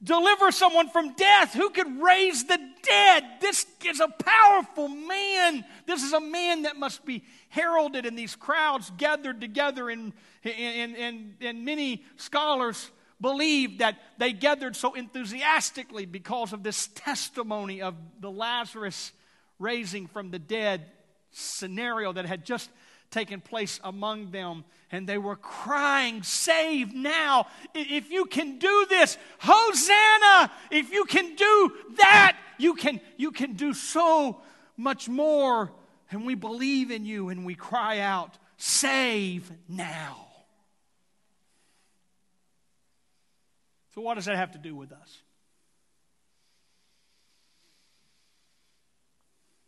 deliver 0.02 0.52
someone 0.52 0.90
from 0.90 1.14
death, 1.14 1.54
who 1.54 1.70
could 1.70 2.02
raise 2.02 2.46
the 2.46 2.60
dead. 2.84 3.24
This 3.42 3.66
is 3.86 4.00
a 4.00 4.08
powerful 4.08 4.88
man. 4.88 5.66
This 5.86 6.04
is 6.04 6.14
a 6.14 6.22
man 6.22 6.64
that 6.64 6.78
must 6.78 7.06
be 7.06 7.24
heralded, 7.50 8.06
and 8.06 8.18
these 8.18 8.36
crowds 8.36 8.92
gathered 8.98 9.42
together, 9.42 9.90
and, 9.90 10.14
and, 10.44 10.96
and, 10.96 11.34
and 11.42 11.66
many 11.66 12.04
scholars 12.16 12.92
believe 13.22 13.80
that 13.80 14.00
they 14.18 14.32
gathered 14.32 14.76
so 14.76 14.94
enthusiastically 14.94 16.06
because 16.06 16.54
of 16.54 16.64
this 16.64 16.88
testimony 16.96 17.82
of 17.82 17.96
the 18.22 18.32
Lazarus 18.32 19.12
raising 19.60 20.08
from 20.08 20.32
the 20.32 20.40
dead 20.40 20.86
scenario 21.32 22.14
that 22.14 22.26
had 22.26 22.46
just 22.46 22.70
taken 23.12 23.42
place 23.42 23.80
among 23.84 24.32
them, 24.32 24.64
and 24.92 25.08
they 25.08 25.18
were 25.18 25.36
crying, 25.36 26.24
Save 26.24 26.94
now! 26.94 27.48
If 27.74 28.10
you 28.12 28.26
can 28.26 28.60
do 28.60 28.86
this, 28.90 29.18
Hosanna! 29.40 30.52
If 30.72 30.92
you 30.92 31.06
can 31.06 31.36
do 31.36 31.74
that, 31.98 32.38
you 32.58 32.76
can, 32.76 33.02
you 33.18 33.32
can 33.32 33.54
do 33.54 33.74
so 33.74 34.42
much 34.78 35.10
more. 35.10 35.72
And 36.12 36.26
we 36.26 36.36
believe 36.36 36.92
in 36.92 37.06
you 37.06 37.30
and 37.30 37.46
we 37.46 37.56
cry 37.56 38.00
out, 38.00 38.38
Save 38.58 39.52
now! 39.68 40.28
So, 43.96 44.02
what 44.02 44.16
does 44.16 44.26
that 44.26 44.38
have 44.38 44.52
to 44.52 44.58
do 44.58 44.76
with 44.76 44.92
us? 44.92 45.22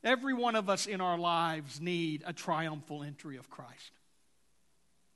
Every 0.03 0.33
one 0.33 0.55
of 0.55 0.69
us 0.69 0.87
in 0.87 0.99
our 0.99 1.17
lives 1.17 1.79
need 1.79 2.23
a 2.25 2.33
triumphal 2.33 3.03
entry 3.03 3.37
of 3.37 3.49
Christ. 3.49 3.91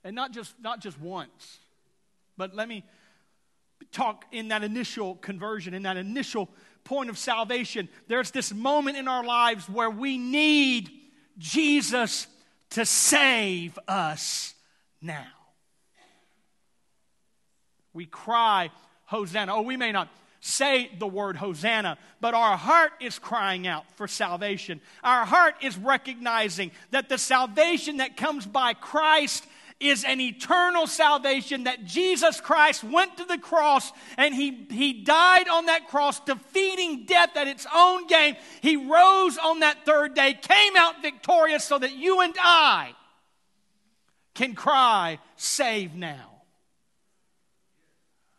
And 0.04 0.14
not 0.14 0.32
just, 0.32 0.54
not 0.60 0.80
just 0.80 1.00
once, 1.00 1.58
but 2.36 2.54
let 2.54 2.68
me 2.68 2.84
talk 3.90 4.24
in 4.30 4.48
that 4.48 4.62
initial 4.62 5.16
conversion, 5.16 5.74
in 5.74 5.82
that 5.82 5.96
initial 5.96 6.48
point 6.84 7.10
of 7.10 7.18
salvation. 7.18 7.88
There's 8.06 8.30
this 8.30 8.54
moment 8.54 8.96
in 8.96 9.08
our 9.08 9.24
lives 9.24 9.68
where 9.68 9.90
we 9.90 10.18
need 10.18 10.90
Jesus 11.38 12.28
to 12.70 12.86
save 12.86 13.78
us 13.88 14.54
now. 15.02 15.26
We 17.92 18.06
cry, 18.06 18.70
Hosanna. 19.06 19.56
Oh, 19.56 19.62
we 19.62 19.76
may 19.76 19.90
not 19.90 20.08
say 20.46 20.90
the 20.98 21.06
word 21.06 21.36
Hosanna, 21.36 21.98
but 22.20 22.34
our 22.34 22.56
heart 22.56 22.92
is 23.00 23.18
crying 23.18 23.66
out 23.66 23.84
for 23.96 24.06
salvation. 24.06 24.80
Our 25.02 25.24
heart 25.24 25.56
is 25.60 25.76
recognizing 25.76 26.70
that 26.92 27.08
the 27.08 27.18
salvation 27.18 27.96
that 27.96 28.16
comes 28.16 28.46
by 28.46 28.74
Christ 28.74 29.44
is 29.80 30.04
an 30.04 30.20
eternal 30.20 30.86
salvation 30.86 31.64
that 31.64 31.84
Jesus 31.84 32.40
Christ 32.40 32.84
went 32.84 33.16
to 33.18 33.24
the 33.24 33.38
cross 33.38 33.92
and 34.16 34.34
he, 34.34 34.66
he 34.70 35.02
died 35.04 35.48
on 35.48 35.66
that 35.66 35.88
cross, 35.88 36.20
defeating 36.20 37.04
death 37.06 37.36
at 37.36 37.48
its 37.48 37.66
own 37.74 38.06
game. 38.06 38.36
He 38.62 38.76
rose 38.76 39.36
on 39.38 39.60
that 39.60 39.84
third 39.84 40.14
day, 40.14 40.32
came 40.32 40.72
out 40.78 41.02
victorious 41.02 41.64
so 41.64 41.78
that 41.78 41.92
you 41.92 42.20
and 42.20 42.34
I 42.38 42.94
can 44.34 44.54
cry, 44.54 45.18
Save 45.36 45.94
now. 45.94 46.30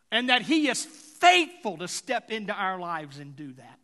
And 0.10 0.30
that 0.30 0.42
he 0.42 0.70
is 0.70 0.86
faithful 1.20 1.78
to 1.78 1.88
step 1.88 2.32
into 2.32 2.54
our 2.54 2.80
lives 2.80 3.20
and 3.20 3.36
do 3.36 3.54
that. 3.54 3.80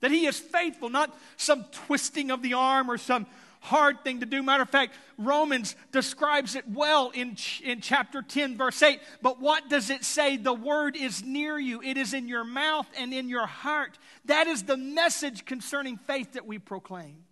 That 0.00 0.10
He 0.10 0.26
is 0.26 0.38
faithful, 0.38 0.90
not 0.90 1.16
some 1.36 1.64
twisting 1.72 2.30
of 2.30 2.42
the 2.42 2.54
arm 2.54 2.90
or 2.90 2.98
some 2.98 3.26
hard 3.60 4.04
thing 4.04 4.20
to 4.20 4.26
do. 4.26 4.42
Matter 4.42 4.62
of 4.62 4.70
fact, 4.70 4.94
Romans 5.16 5.74
describes 5.92 6.54
it 6.54 6.64
well 6.68 7.10
in, 7.10 7.36
in 7.62 7.80
chapter 7.80 8.22
10, 8.22 8.56
verse 8.56 8.82
8. 8.82 9.00
But 9.22 9.40
what 9.40 9.68
does 9.68 9.90
it 9.90 10.04
say? 10.04 10.36
The 10.36 10.54
word 10.54 10.96
is 10.96 11.24
near 11.24 11.58
you, 11.58 11.82
it 11.82 11.96
is 11.96 12.14
in 12.14 12.28
your 12.28 12.44
mouth 12.44 12.86
and 12.96 13.12
in 13.12 13.28
your 13.28 13.46
heart. 13.46 13.98
That 14.26 14.46
is 14.46 14.64
the 14.64 14.76
message 14.76 15.44
concerning 15.44 15.96
faith 15.96 16.34
that 16.34 16.46
we 16.46 16.58
proclaim. 16.58 17.24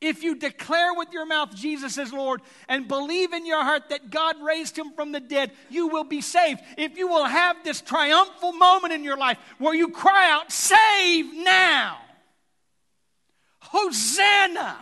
If 0.00 0.22
you 0.22 0.36
declare 0.36 0.94
with 0.94 1.12
your 1.12 1.26
mouth 1.26 1.54
Jesus 1.54 1.98
is 1.98 2.12
Lord 2.12 2.40
and 2.68 2.86
believe 2.86 3.32
in 3.32 3.46
your 3.46 3.62
heart 3.62 3.88
that 3.88 4.10
God 4.10 4.36
raised 4.40 4.78
him 4.78 4.92
from 4.94 5.10
the 5.10 5.20
dead, 5.20 5.52
you 5.70 5.88
will 5.88 6.04
be 6.04 6.20
saved. 6.20 6.60
If 6.76 6.96
you 6.96 7.08
will 7.08 7.24
have 7.24 7.56
this 7.64 7.80
triumphal 7.80 8.52
moment 8.52 8.92
in 8.92 9.02
your 9.02 9.16
life 9.16 9.38
where 9.58 9.74
you 9.74 9.88
cry 9.88 10.30
out, 10.30 10.52
Save 10.52 11.34
now! 11.34 11.98
Hosanna! 13.58 14.76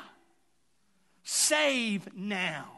Save 1.23 2.15
now. 2.15 2.71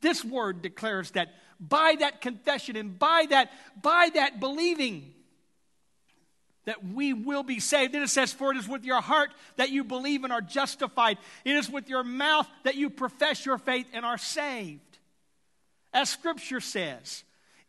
This 0.00 0.24
word 0.24 0.62
declares 0.62 1.10
that 1.10 1.34
by 1.58 1.96
that 1.98 2.20
confession 2.20 2.76
and 2.76 2.98
by 2.98 3.26
that, 3.28 3.50
by 3.82 4.10
that 4.14 4.40
believing, 4.40 5.12
that 6.66 6.84
we 6.84 7.12
will 7.12 7.42
be 7.42 7.60
saved. 7.60 7.94
Then 7.94 8.02
it 8.02 8.08
says, 8.08 8.32
For 8.32 8.50
it 8.50 8.56
is 8.56 8.68
with 8.68 8.84
your 8.84 9.00
heart 9.00 9.30
that 9.56 9.70
you 9.70 9.84
believe 9.84 10.24
and 10.24 10.32
are 10.32 10.40
justified. 10.40 11.18
It 11.44 11.56
is 11.56 11.70
with 11.70 11.88
your 11.88 12.04
mouth 12.04 12.48
that 12.64 12.76
you 12.76 12.90
profess 12.90 13.46
your 13.46 13.58
faith 13.58 13.86
and 13.92 14.04
are 14.04 14.18
saved. 14.18 14.98
As 15.92 16.10
scripture 16.10 16.60
says, 16.60 17.24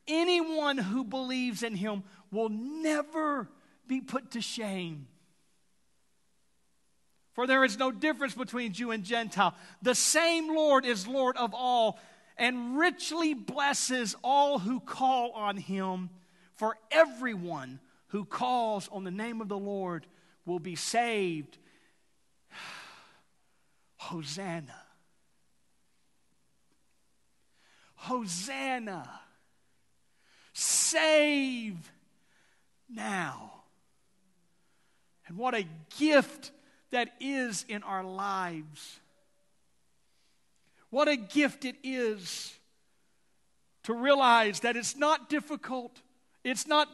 anyone 0.08 0.78
who 0.78 1.04
believes 1.04 1.64
in 1.64 1.76
him 1.76 2.04
will 2.32 2.50
never 2.50 3.50
be 3.88 4.02
put 4.02 4.32
to 4.32 4.42
shame. 4.42 5.08
For 7.34 7.48
there 7.48 7.64
is 7.64 7.80
no 7.80 7.92
difference 7.92 8.36
between 8.36 8.74
Jew 8.74 8.92
and 8.92 9.04
Gentile. 9.04 9.56
The 9.82 9.96
same 9.96 10.54
Lord 10.54 10.86
is 10.86 11.08
Lord 11.08 11.38
of 11.38 11.54
all 11.54 11.98
and 12.38 12.78
richly 12.78 13.34
blesses 13.34 14.16
all 14.24 14.60
who 14.60 14.80
call 14.80 15.32
on 15.32 15.58
him. 15.58 16.10
For 16.56 16.78
everyone 16.92 17.80
who 18.12 18.26
calls 18.26 18.90
on 18.92 19.06
the 19.06 19.12
name 19.12 19.40
of 19.40 19.48
the 19.48 19.58
Lord 19.58 20.06
will 20.46 20.60
be 20.60 20.76
saved. 20.76 21.58
Hosanna. 23.98 24.76
Hosanna. 27.96 29.10
Save 30.52 31.92
now. 32.90 33.54
And 35.28 35.38
what 35.38 35.56
a 35.56 35.66
gift 35.98 36.52
that 36.90 37.14
is 37.22 37.64
in 37.70 37.82
our 37.84 38.04
lives. 38.04 39.00
What 40.90 41.08
a 41.08 41.16
gift 41.16 41.64
it 41.64 41.78
is 41.82 42.54
to 43.84 43.94
realize 43.94 44.60
that 44.60 44.76
it's 44.76 44.98
not 44.98 45.30
difficult. 45.30 46.02
It's 46.44 46.68
not 46.68 46.90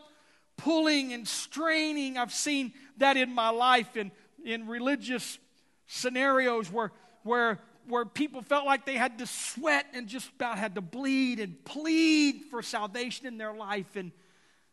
pulling 0.58 1.14
and 1.14 1.28
straining. 1.28 2.18
I've 2.18 2.34
seen 2.34 2.74
that 2.98 3.16
in 3.16 3.34
my 3.34 3.50
life 3.50 3.96
in, 3.96 4.12
in 4.44 4.68
religious 4.68 5.40
scenarios 5.86 6.72
where, 6.72 6.92
where, 7.24 7.60
where 7.88 8.06
people 8.06 8.42
felt 8.42 8.66
like 8.66 8.86
they 8.86 8.98
had 8.98 9.20
to 9.20 9.28
sweat 9.28 9.86
and 9.94 10.08
just 10.08 10.30
about 10.36 10.58
had 10.58 10.76
to 10.76 10.82
bleed 10.82 11.40
and 11.40 11.64
plead 11.64 12.42
for 12.50 12.62
salvation 12.62 13.26
in 13.26 13.38
their 13.38 13.54
life, 13.54 13.96
and, 13.96 14.12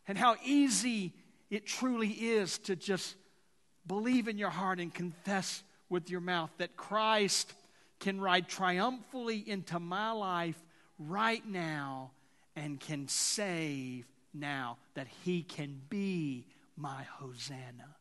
and 0.09 0.19
how 0.19 0.37
easy 0.45 1.13
it 1.51 1.67
truly 1.67 2.09
is 2.09 2.59
to 2.59 2.75
just 2.75 3.15
believe 3.87 4.29
in 4.29 4.39
your 4.39 4.51
heart 4.51 4.81
and 4.81 4.93
confess 4.93 5.63
with 5.89 6.11
your 6.11 6.21
mouth 6.21 6.51
that 6.59 6.77
Christ 6.77 7.53
can 8.01 8.21
ride 8.21 8.49
triumphantly 8.49 9.39
into 9.49 9.79
my 9.79 10.11
life 10.11 10.61
right 10.99 11.47
now 11.47 12.11
and 12.57 12.81
can 12.81 13.09
save 13.09 14.07
now, 14.35 14.79
that 14.95 15.07
He 15.25 15.43
can 15.43 15.81
be 15.89 16.47
my 16.77 17.05
Hosanna. 17.19 17.97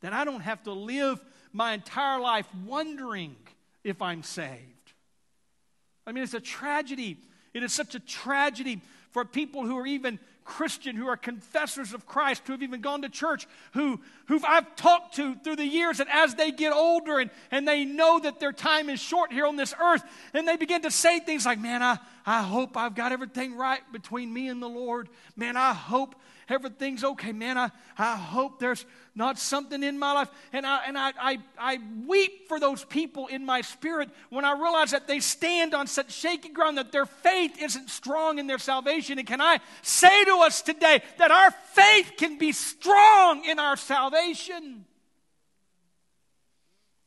That 0.00 0.12
I 0.12 0.24
don't 0.24 0.40
have 0.40 0.62
to 0.64 0.72
live 0.72 1.20
my 1.52 1.72
entire 1.72 2.20
life 2.20 2.46
wondering 2.66 3.36
if 3.82 4.00
I'm 4.00 4.22
saved. 4.22 4.92
I 6.06 6.12
mean, 6.12 6.24
it's 6.24 6.34
a 6.34 6.40
tragedy. 6.40 7.18
It 7.52 7.62
is 7.62 7.72
such 7.72 7.94
a 7.94 8.00
tragedy 8.00 8.80
for 9.12 9.24
people 9.24 9.64
who 9.64 9.78
are 9.78 9.86
even 9.86 10.18
Christian, 10.44 10.96
who 10.96 11.06
are 11.06 11.16
confessors 11.16 11.94
of 11.94 12.06
Christ, 12.06 12.42
who 12.46 12.52
have 12.52 12.62
even 12.62 12.80
gone 12.80 13.02
to 13.02 13.08
church, 13.08 13.46
who, 13.72 14.00
who 14.26 14.40
I've 14.46 14.76
talked 14.76 15.14
to 15.16 15.34
through 15.36 15.56
the 15.56 15.66
years, 15.66 16.00
and 16.00 16.10
as 16.10 16.34
they 16.34 16.50
get 16.50 16.72
older 16.72 17.18
and, 17.18 17.30
and 17.50 17.66
they 17.66 17.84
know 17.84 18.18
that 18.18 18.40
their 18.40 18.52
time 18.52 18.90
is 18.90 19.00
short 19.00 19.32
here 19.32 19.46
on 19.46 19.56
this 19.56 19.74
earth, 19.80 20.02
and 20.34 20.46
they 20.46 20.56
begin 20.56 20.82
to 20.82 20.90
say 20.90 21.18
things 21.20 21.46
like, 21.46 21.58
Man, 21.58 21.82
I, 21.82 21.98
I 22.26 22.42
hope 22.42 22.76
I've 22.76 22.94
got 22.94 23.12
everything 23.12 23.56
right 23.56 23.80
between 23.92 24.32
me 24.32 24.48
and 24.48 24.62
the 24.62 24.68
Lord. 24.68 25.10
Man, 25.36 25.56
I 25.56 25.74
hope 25.74 26.14
everything's 26.48 27.04
okay. 27.04 27.32
Man, 27.32 27.58
I, 27.58 27.70
I 27.98 28.16
hope 28.16 28.58
there's 28.58 28.86
not 29.14 29.38
something 29.38 29.82
in 29.82 29.98
my 29.98 30.12
life. 30.12 30.30
And, 30.52 30.66
I, 30.66 30.84
and 30.86 30.96
I, 30.96 31.12
I, 31.20 31.38
I 31.58 31.78
weep 32.06 32.48
for 32.48 32.58
those 32.58 32.82
people 32.84 33.26
in 33.26 33.44
my 33.44 33.60
spirit 33.60 34.08
when 34.30 34.46
I 34.46 34.52
realize 34.52 34.92
that 34.92 35.06
they 35.06 35.20
stand 35.20 35.74
on 35.74 35.86
such 35.86 36.12
shaky 36.12 36.48
ground 36.48 36.78
that 36.78 36.92
their 36.92 37.06
faith 37.06 37.60
isn't 37.60 37.90
strong 37.90 38.38
in 38.38 38.46
their 38.46 38.58
salvation. 38.58 39.18
And 39.18 39.28
can 39.28 39.42
I 39.42 39.58
say 39.82 40.24
to 40.24 40.38
us 40.38 40.62
today 40.62 41.02
that 41.18 41.30
our 41.30 41.50
faith 41.50 42.12
can 42.16 42.38
be 42.38 42.52
strong 42.52 43.44
in 43.44 43.58
our 43.58 43.76
salvation? 43.76 44.86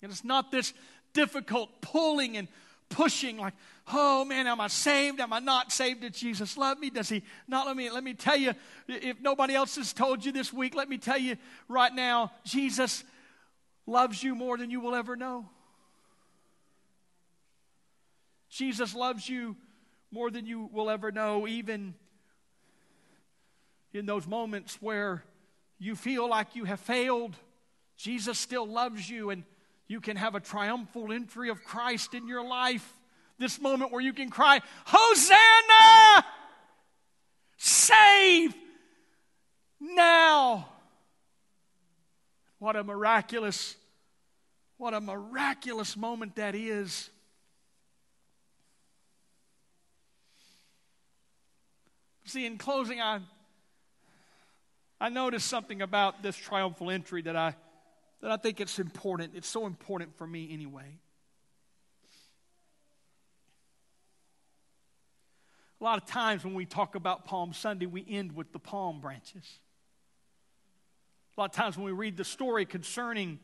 And 0.03 0.11
it's 0.11 0.23
not 0.23 0.51
this 0.51 0.73
difficult 1.13 1.81
pulling 1.81 2.37
and 2.37 2.47
pushing 2.89 3.37
like, 3.37 3.53
oh 3.91 4.25
man, 4.25 4.47
am 4.47 4.59
I 4.59 4.67
saved? 4.67 5.19
Am 5.19 5.31
I 5.31 5.39
not 5.39 5.71
saved? 5.71 6.01
Did 6.01 6.13
Jesus 6.13 6.57
love 6.57 6.79
me? 6.79 6.89
Does 6.89 7.09
he 7.09 7.23
not 7.47 7.67
love 7.67 7.77
me? 7.77 7.89
Let 7.89 8.03
me 8.03 8.13
tell 8.13 8.37
you, 8.37 8.53
if 8.87 9.19
nobody 9.21 9.55
else 9.55 9.75
has 9.75 9.93
told 9.93 10.25
you 10.25 10.31
this 10.31 10.51
week, 10.51 10.75
let 10.75 10.89
me 10.89 10.97
tell 10.97 11.17
you 11.17 11.37
right 11.67 11.93
now, 11.93 12.31
Jesus 12.43 13.03
loves 13.85 14.21
you 14.21 14.35
more 14.35 14.57
than 14.57 14.69
you 14.69 14.79
will 14.79 14.95
ever 14.95 15.15
know. 15.15 15.49
Jesus 18.49 18.95
loves 18.95 19.27
you 19.27 19.55
more 20.11 20.31
than 20.31 20.45
you 20.45 20.69
will 20.71 20.89
ever 20.89 21.11
know, 21.11 21.47
even 21.47 21.93
in 23.93 24.05
those 24.05 24.27
moments 24.27 24.77
where 24.81 25.23
you 25.79 25.95
feel 25.95 26.29
like 26.29 26.55
you 26.55 26.65
have 26.65 26.79
failed. 26.79 27.35
Jesus 27.97 28.37
still 28.37 28.67
loves 28.67 29.09
you, 29.09 29.29
and 29.29 29.43
you 29.87 30.01
can 30.01 30.17
have 30.17 30.35
a 30.35 30.39
triumphal 30.39 31.11
entry 31.11 31.49
of 31.49 31.63
Christ 31.63 32.13
in 32.13 32.27
your 32.27 32.45
life 32.45 32.96
this 33.37 33.61
moment 33.61 33.91
where 33.91 34.01
you 34.01 34.13
can 34.13 34.29
cry, 34.29 34.61
Hosanna! 34.85 36.25
Save 37.57 38.55
now! 39.79 40.69
What 42.59 42.75
a 42.75 42.83
miraculous, 42.83 43.75
what 44.77 44.93
a 44.93 45.01
miraculous 45.01 45.95
moment 45.95 46.35
that 46.37 46.55
is. 46.55 47.09
See, 52.25 52.45
in 52.45 52.57
closing, 52.57 52.99
I, 52.99 53.19
I 54.99 55.09
noticed 55.09 55.47
something 55.47 55.81
about 55.81 56.23
this 56.23 56.35
triumphal 56.35 56.91
entry 56.91 57.21
that 57.21 57.37
I, 57.37 57.55
that 58.21 58.31
I 58.31 58.37
think 58.37 58.59
it's 58.59 58.79
important. 58.79 59.33
It's 59.35 59.47
so 59.47 59.65
important 59.65 60.17
for 60.17 60.27
me 60.27 60.49
anyway. 60.51 60.97
A 65.79 65.83
lot 65.83 66.01
of 66.01 66.07
times 66.07 66.43
when 66.43 66.55
we 66.55 66.65
talk 66.65 66.95
about 66.95 67.25
Palm 67.25 67.53
Sunday, 67.53 67.85
we 67.85 68.05
end 68.09 68.35
with 68.35 68.51
the 68.51 68.59
palm 68.59 68.99
branches. 68.99 69.45
A 71.37 71.41
lot 71.41 71.51
of 71.51 71.55
times 71.55 71.77
when 71.77 71.85
we 71.85 71.91
read 71.91 72.17
the 72.17 72.25
story 72.25 72.65
concerning 72.65 73.39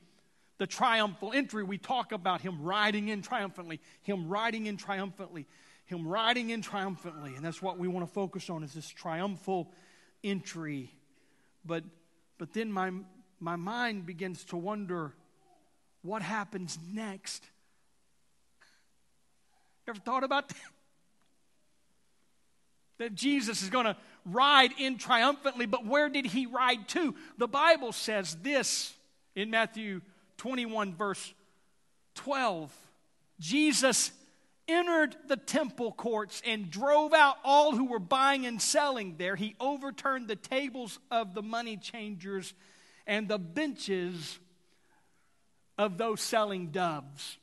the 0.58 0.66
triumphal 0.66 1.32
entry, 1.32 1.64
we 1.64 1.78
talk 1.78 2.12
about 2.12 2.42
him 2.42 2.64
riding 2.64 3.10
in 3.10 3.22
triumphantly, 3.22 3.80
him 4.02 4.28
riding 4.28 4.66
in 4.66 4.78
triumphantly, 4.78 5.46
him 5.86 6.08
riding 6.08 6.50
in 6.50 6.64
triumphantly. 6.64 7.36
And 7.36 7.46
that's 7.46 7.62
what 7.62 7.78
we 7.78 7.88
want 7.88 8.08
to 8.08 8.12
focus 8.12 8.50
on 8.50 8.64
is 8.64 8.74
this 8.74 8.90
triumphal 8.90 9.72
entry. 10.24 10.92
But, 11.64 11.84
but 12.40 12.54
then 12.54 12.72
my, 12.72 12.92
my 13.40 13.56
mind 13.56 14.08
begins 14.08 14.44
to 14.46 14.58
wonder 14.58 15.14
what 16.02 16.24
happens 16.24 16.80
next. 16.92 17.44
Ever 19.88 20.00
thought 20.00 20.24
about 20.24 20.50
that? 20.50 20.58
That 23.04 23.16
Jesus 23.16 23.62
is 23.62 23.70
going 23.70 23.86
to 23.86 23.98
ride 24.26 24.72
in 24.80 24.98
triumphantly, 24.98 25.66
but 25.66 25.86
where 25.86 26.08
did 26.08 26.26
he 26.26 26.46
ride 26.46 26.88
to? 26.90 27.14
The 27.38 27.48
Bible 27.48 27.92
says 27.92 28.38
this 28.42 28.94
in 29.36 29.50
Matthew 29.50 30.02
21, 30.38 30.96
verse 30.96 31.34
12. 32.16 32.72
Jesus 33.40 34.12
entered 34.70 35.18
the 35.28 35.36
temple 35.36 35.92
courts 35.92 36.42
and 36.46 36.72
drove 36.72 37.14
out 37.14 37.36
all 37.44 37.76
who 37.76 37.86
were 37.86 38.00
buying 38.00 38.46
and 38.46 38.62
selling 38.62 39.16
there. 39.18 39.36
He 39.36 39.56
overturned 39.60 40.30
the 40.30 40.38
tables 40.38 41.00
of 41.12 41.34
the 41.34 41.42
money 41.42 41.76
changers 41.76 42.54
and 43.06 43.28
the 43.28 43.38
benches 43.38 44.40
of 45.78 45.98
those 45.98 46.22
selling 46.22 46.68
doves. 46.68 47.38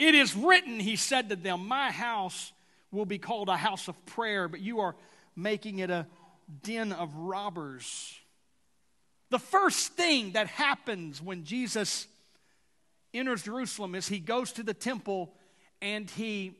It 0.00 0.14
is 0.14 0.34
written, 0.34 0.80
he 0.80 0.96
said 0.96 1.28
to 1.28 1.36
them, 1.36 1.68
My 1.68 1.90
house 1.90 2.54
will 2.90 3.04
be 3.04 3.18
called 3.18 3.50
a 3.50 3.56
house 3.58 3.86
of 3.86 4.06
prayer, 4.06 4.48
but 4.48 4.60
you 4.60 4.80
are 4.80 4.96
making 5.36 5.80
it 5.80 5.90
a 5.90 6.06
den 6.62 6.90
of 6.90 7.14
robbers. 7.14 8.18
The 9.28 9.38
first 9.38 9.92
thing 9.92 10.32
that 10.32 10.46
happens 10.46 11.20
when 11.20 11.44
Jesus 11.44 12.06
enters 13.12 13.42
Jerusalem 13.42 13.94
is 13.94 14.08
he 14.08 14.20
goes 14.20 14.52
to 14.52 14.62
the 14.62 14.72
temple 14.72 15.34
and 15.82 16.08
he 16.08 16.56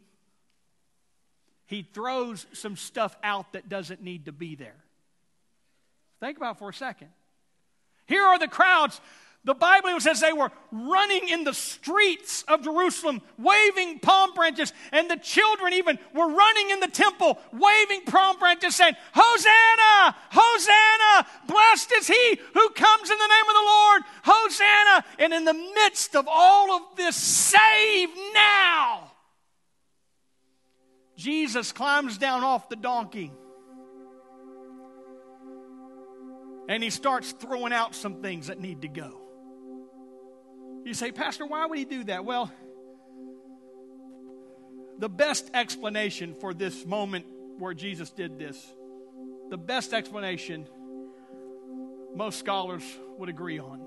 he 1.65 1.81
throws 1.81 2.45
some 2.53 2.77
stuff 2.77 3.17
out 3.23 3.55
that 3.55 3.71
doesn't 3.71 4.03
need 4.03 4.27
to 4.27 4.33
be 4.33 4.55
there. 4.55 4.85
Think 6.19 6.37
about 6.37 6.59
for 6.59 6.69
a 6.69 6.75
second. 6.75 7.09
Here 8.07 8.23
are 8.23 8.39
the 8.39 8.49
crowds 8.49 9.01
the 9.43 9.55
Bible 9.55 9.99
says 10.01 10.21
they 10.21 10.35
were 10.35 10.53
running 10.71 11.29
in 11.31 11.45
the 11.45 11.55
streets 11.55 12.43
of 12.47 12.63
Jerusalem, 12.63 13.23
waving 13.39 14.01
palm 14.01 14.35
branches, 14.35 14.71
and 14.93 15.11
the 15.11 15.17
children 15.17 15.73
even 15.73 15.99
were 16.15 16.29
running 16.29 16.71
in 16.71 16.81
the 16.81 16.89
temple, 16.89 17.39
waving 17.51 18.03
palm 18.05 18.39
branches, 18.39 18.77
saying, 18.77 18.95
Hosanna! 19.15 20.15
Hosanna! 20.31 21.27
Blessed 21.47 21.93
is 21.93 22.07
he 22.07 22.41
who 22.53 22.69
comes 22.71 23.11
in 23.11 23.17
the 23.17 23.27
name 23.27 23.49
of 23.49 23.55
the 23.55 23.65
Lord! 23.65 24.03
Hosanna! 24.25 25.05
And 25.19 25.33
in 25.33 25.45
the 25.47 25.73
midst 25.75 26.15
of 26.17 26.27
all 26.29 26.73
of 26.73 26.97
this, 26.97 27.17
save 27.17 28.11
now! 28.35 29.11
Jesus 31.17 31.73
climbs 31.73 32.19
down 32.19 32.45
off 32.45 32.69
the 32.69 32.77
donkey. 32.77 33.33
And 36.69 36.83
he 36.83 36.91
starts 36.91 37.33
throwing 37.33 37.73
out 37.73 37.95
some 37.95 38.23
things 38.23 38.49
that 38.49 38.61
need 38.61 38.83
to 38.83 38.89
go. 38.89 39.20
You 40.85 40.95
say, 40.95 41.13
Pastor, 41.13 41.47
why 41.47 41.67
would 41.67 41.79
he 41.79 41.85
do 41.85 42.05
that? 42.05 42.25
Well, 42.25 42.51
the 44.99 45.09
best 45.09 45.51
explanation 45.55 46.35
for 46.35 46.53
this 46.53 46.85
moment 46.85 47.27
where 47.59 47.75
Jesus 47.75 48.11
did 48.11 48.39
this, 48.39 48.57
the 49.49 49.59
best 49.59 49.93
explanation 49.93 50.67
most 52.15 52.39
scholars 52.39 52.83
would 53.19 53.29
agree 53.29 53.59
on, 53.59 53.87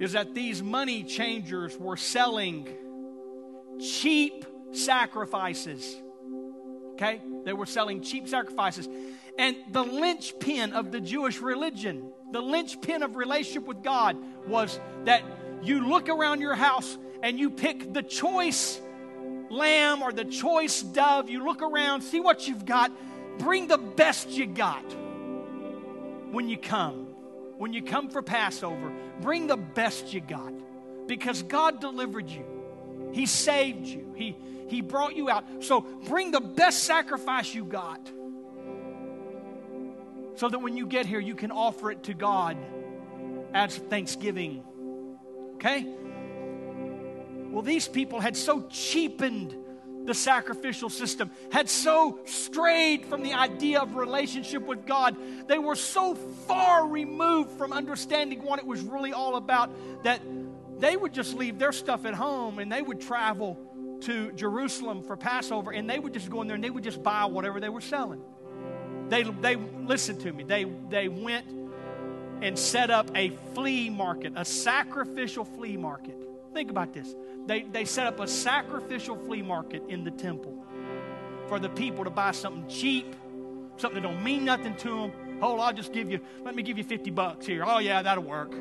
is 0.00 0.12
that 0.12 0.34
these 0.34 0.62
money 0.62 1.04
changers 1.04 1.76
were 1.78 1.96
selling 1.96 2.68
cheap 3.80 4.44
sacrifices. 4.72 5.96
Okay? 6.94 7.20
They 7.44 7.52
were 7.52 7.66
selling 7.66 8.02
cheap 8.02 8.28
sacrifices. 8.28 8.88
And 9.38 9.56
the 9.70 9.82
linchpin 9.82 10.72
of 10.72 10.92
the 10.92 11.00
Jewish 11.00 11.40
religion 11.40 12.12
the 12.34 12.42
linchpin 12.42 13.04
of 13.04 13.14
relationship 13.14 13.64
with 13.64 13.80
God 13.80 14.16
was 14.48 14.80
that 15.04 15.22
you 15.62 15.86
look 15.86 16.08
around 16.08 16.40
your 16.40 16.56
house 16.56 16.98
and 17.22 17.38
you 17.38 17.48
pick 17.48 17.92
the 17.92 18.02
choice 18.02 18.80
lamb 19.50 20.02
or 20.02 20.10
the 20.10 20.24
choice 20.24 20.82
dove. 20.82 21.30
You 21.30 21.44
look 21.44 21.62
around, 21.62 22.02
see 22.02 22.18
what 22.18 22.48
you've 22.48 22.66
got, 22.66 22.90
bring 23.38 23.68
the 23.68 23.78
best 23.78 24.30
you 24.30 24.46
got 24.46 24.82
when 26.32 26.48
you 26.48 26.58
come. 26.58 27.06
When 27.56 27.72
you 27.72 27.82
come 27.82 28.08
for 28.08 28.20
Passover, 28.20 28.92
bring 29.20 29.46
the 29.46 29.56
best 29.56 30.12
you 30.12 30.20
got 30.20 30.52
because 31.06 31.44
God 31.44 31.80
delivered 31.80 32.28
you. 32.28 32.44
He 33.12 33.26
saved 33.26 33.86
you. 33.86 34.12
He, 34.16 34.36
he 34.66 34.80
brought 34.80 35.14
you 35.14 35.30
out. 35.30 35.44
So 35.60 35.82
bring 35.82 36.32
the 36.32 36.40
best 36.40 36.82
sacrifice 36.82 37.54
you 37.54 37.64
got 37.64 38.10
so 40.36 40.48
that 40.48 40.58
when 40.58 40.76
you 40.76 40.86
get 40.86 41.06
here, 41.06 41.20
you 41.20 41.34
can 41.34 41.50
offer 41.50 41.90
it 41.90 42.04
to 42.04 42.14
God 42.14 42.56
as 43.52 43.76
thanksgiving. 43.76 44.64
Okay? 45.54 45.86
Well, 47.50 47.62
these 47.62 47.86
people 47.86 48.20
had 48.20 48.36
so 48.36 48.66
cheapened 48.68 49.54
the 50.04 50.14
sacrificial 50.14 50.90
system, 50.90 51.30
had 51.50 51.68
so 51.68 52.18
strayed 52.26 53.06
from 53.06 53.22
the 53.22 53.32
idea 53.32 53.80
of 53.80 53.94
relationship 53.94 54.66
with 54.66 54.86
God. 54.86 55.16
They 55.48 55.58
were 55.58 55.76
so 55.76 56.14
far 56.14 56.86
removed 56.86 57.52
from 57.52 57.72
understanding 57.72 58.42
what 58.42 58.58
it 58.58 58.66
was 58.66 58.82
really 58.82 59.12
all 59.12 59.36
about 59.36 59.70
that 60.02 60.20
they 60.78 60.96
would 60.96 61.14
just 61.14 61.34
leave 61.34 61.58
their 61.58 61.72
stuff 61.72 62.04
at 62.04 62.14
home 62.14 62.58
and 62.58 62.70
they 62.70 62.82
would 62.82 63.00
travel 63.00 63.58
to 64.02 64.32
Jerusalem 64.32 65.02
for 65.02 65.16
Passover 65.16 65.70
and 65.70 65.88
they 65.88 65.98
would 65.98 66.12
just 66.12 66.28
go 66.28 66.42
in 66.42 66.48
there 66.48 66.56
and 66.56 66.64
they 66.64 66.70
would 66.70 66.84
just 66.84 67.02
buy 67.02 67.24
whatever 67.24 67.60
they 67.60 67.70
were 67.70 67.80
selling. 67.80 68.20
They, 69.08 69.22
they 69.22 69.56
listen 69.56 70.18
to 70.20 70.32
me. 70.32 70.44
They, 70.44 70.64
they 70.88 71.08
went 71.08 71.46
and 72.42 72.58
set 72.58 72.90
up 72.90 73.10
a 73.14 73.30
flea 73.54 73.90
market, 73.90 74.32
a 74.36 74.44
sacrificial 74.44 75.44
flea 75.44 75.76
market. 75.76 76.16
Think 76.52 76.70
about 76.70 76.92
this. 76.92 77.14
They, 77.46 77.62
they 77.62 77.84
set 77.84 78.06
up 78.06 78.20
a 78.20 78.28
sacrificial 78.28 79.16
flea 79.16 79.42
market 79.42 79.82
in 79.88 80.04
the 80.04 80.10
temple 80.10 80.64
for 81.48 81.58
the 81.58 81.68
people 81.68 82.04
to 82.04 82.10
buy 82.10 82.30
something 82.32 82.66
cheap, 82.68 83.14
something 83.76 84.02
that 84.02 84.08
don't 84.08 84.22
mean 84.22 84.44
nothing 84.44 84.76
to 84.76 85.00
them. 85.00 85.12
Oh, 85.42 85.58
I'll 85.58 85.72
just 85.72 85.92
give 85.92 86.10
you, 86.10 86.20
let 86.44 86.54
me 86.54 86.62
give 86.62 86.78
you 86.78 86.84
50 86.84 87.10
bucks 87.10 87.46
here. 87.46 87.64
Oh, 87.66 87.78
yeah, 87.78 88.02
that'll 88.02 88.24
work. 88.24 88.54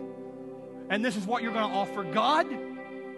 And 0.89 1.03
this 1.03 1.15
is 1.15 1.25
what 1.25 1.43
you're 1.43 1.53
going 1.53 1.69
to 1.69 1.75
offer 1.75 2.03
God? 2.03 2.49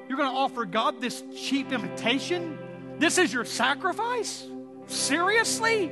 You're 0.07 0.17
going 0.17 0.29
to 0.29 0.37
offer 0.37 0.65
God 0.65 1.01
this 1.01 1.23
cheap 1.35 1.71
imitation? 1.71 2.59
This 2.99 3.17
is 3.17 3.33
your 3.33 3.45
sacrifice? 3.45 4.47
Seriously? 4.87 5.91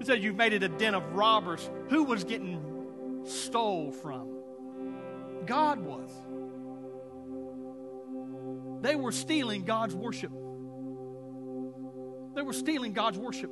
It 0.00 0.06
says 0.06 0.24
you've 0.24 0.36
made 0.36 0.54
it 0.54 0.62
a 0.62 0.68
den 0.68 0.94
of 0.94 1.12
robbers. 1.12 1.68
Who 1.90 2.04
was 2.04 2.24
getting 2.24 3.22
stole 3.26 3.92
from? 3.92 4.38
God 5.46 5.78
was. 5.80 6.10
They 8.82 8.96
were 8.96 9.12
stealing 9.12 9.64
God's 9.64 9.94
worship. 9.94 10.32
They 12.34 12.42
were 12.42 12.54
stealing 12.54 12.94
God's 12.94 13.18
worship. 13.18 13.50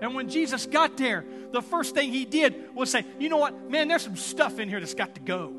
And 0.00 0.14
when 0.14 0.28
Jesus 0.28 0.66
got 0.66 0.96
there, 0.96 1.24
the 1.52 1.62
first 1.62 1.94
thing 1.94 2.12
he 2.12 2.24
did 2.24 2.74
was 2.74 2.90
say, 2.90 3.04
You 3.18 3.28
know 3.28 3.38
what? 3.38 3.68
Man, 3.68 3.88
there's 3.88 4.02
some 4.02 4.16
stuff 4.16 4.60
in 4.60 4.68
here 4.68 4.78
that's 4.78 4.94
got 4.94 5.16
to 5.16 5.20
go. 5.20 5.52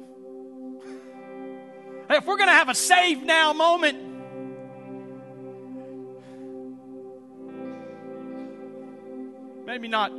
If 2.10 2.26
we're 2.26 2.38
going 2.38 2.50
to 2.50 2.56
have 2.56 2.69
a 2.69 2.76
save 2.76 3.24
now 3.24 3.52
moment, 3.54 4.09
maybe 9.69 9.88
not 9.88 10.12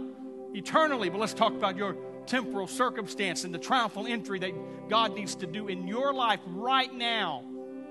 eternally, 0.54 1.10
but 1.10 1.18
let's 1.18 1.34
talk 1.34 1.52
about 1.52 1.76
your 1.76 1.96
temporal 2.24 2.68
circumstance 2.68 3.42
and 3.42 3.52
the 3.52 3.58
triumphal 3.58 4.06
entry 4.06 4.38
that 4.38 4.52
God 4.88 5.16
needs 5.16 5.34
to 5.34 5.46
do 5.48 5.66
in 5.66 5.88
your 5.88 6.14
life 6.14 6.38
right 6.46 6.94
now. 6.94 7.42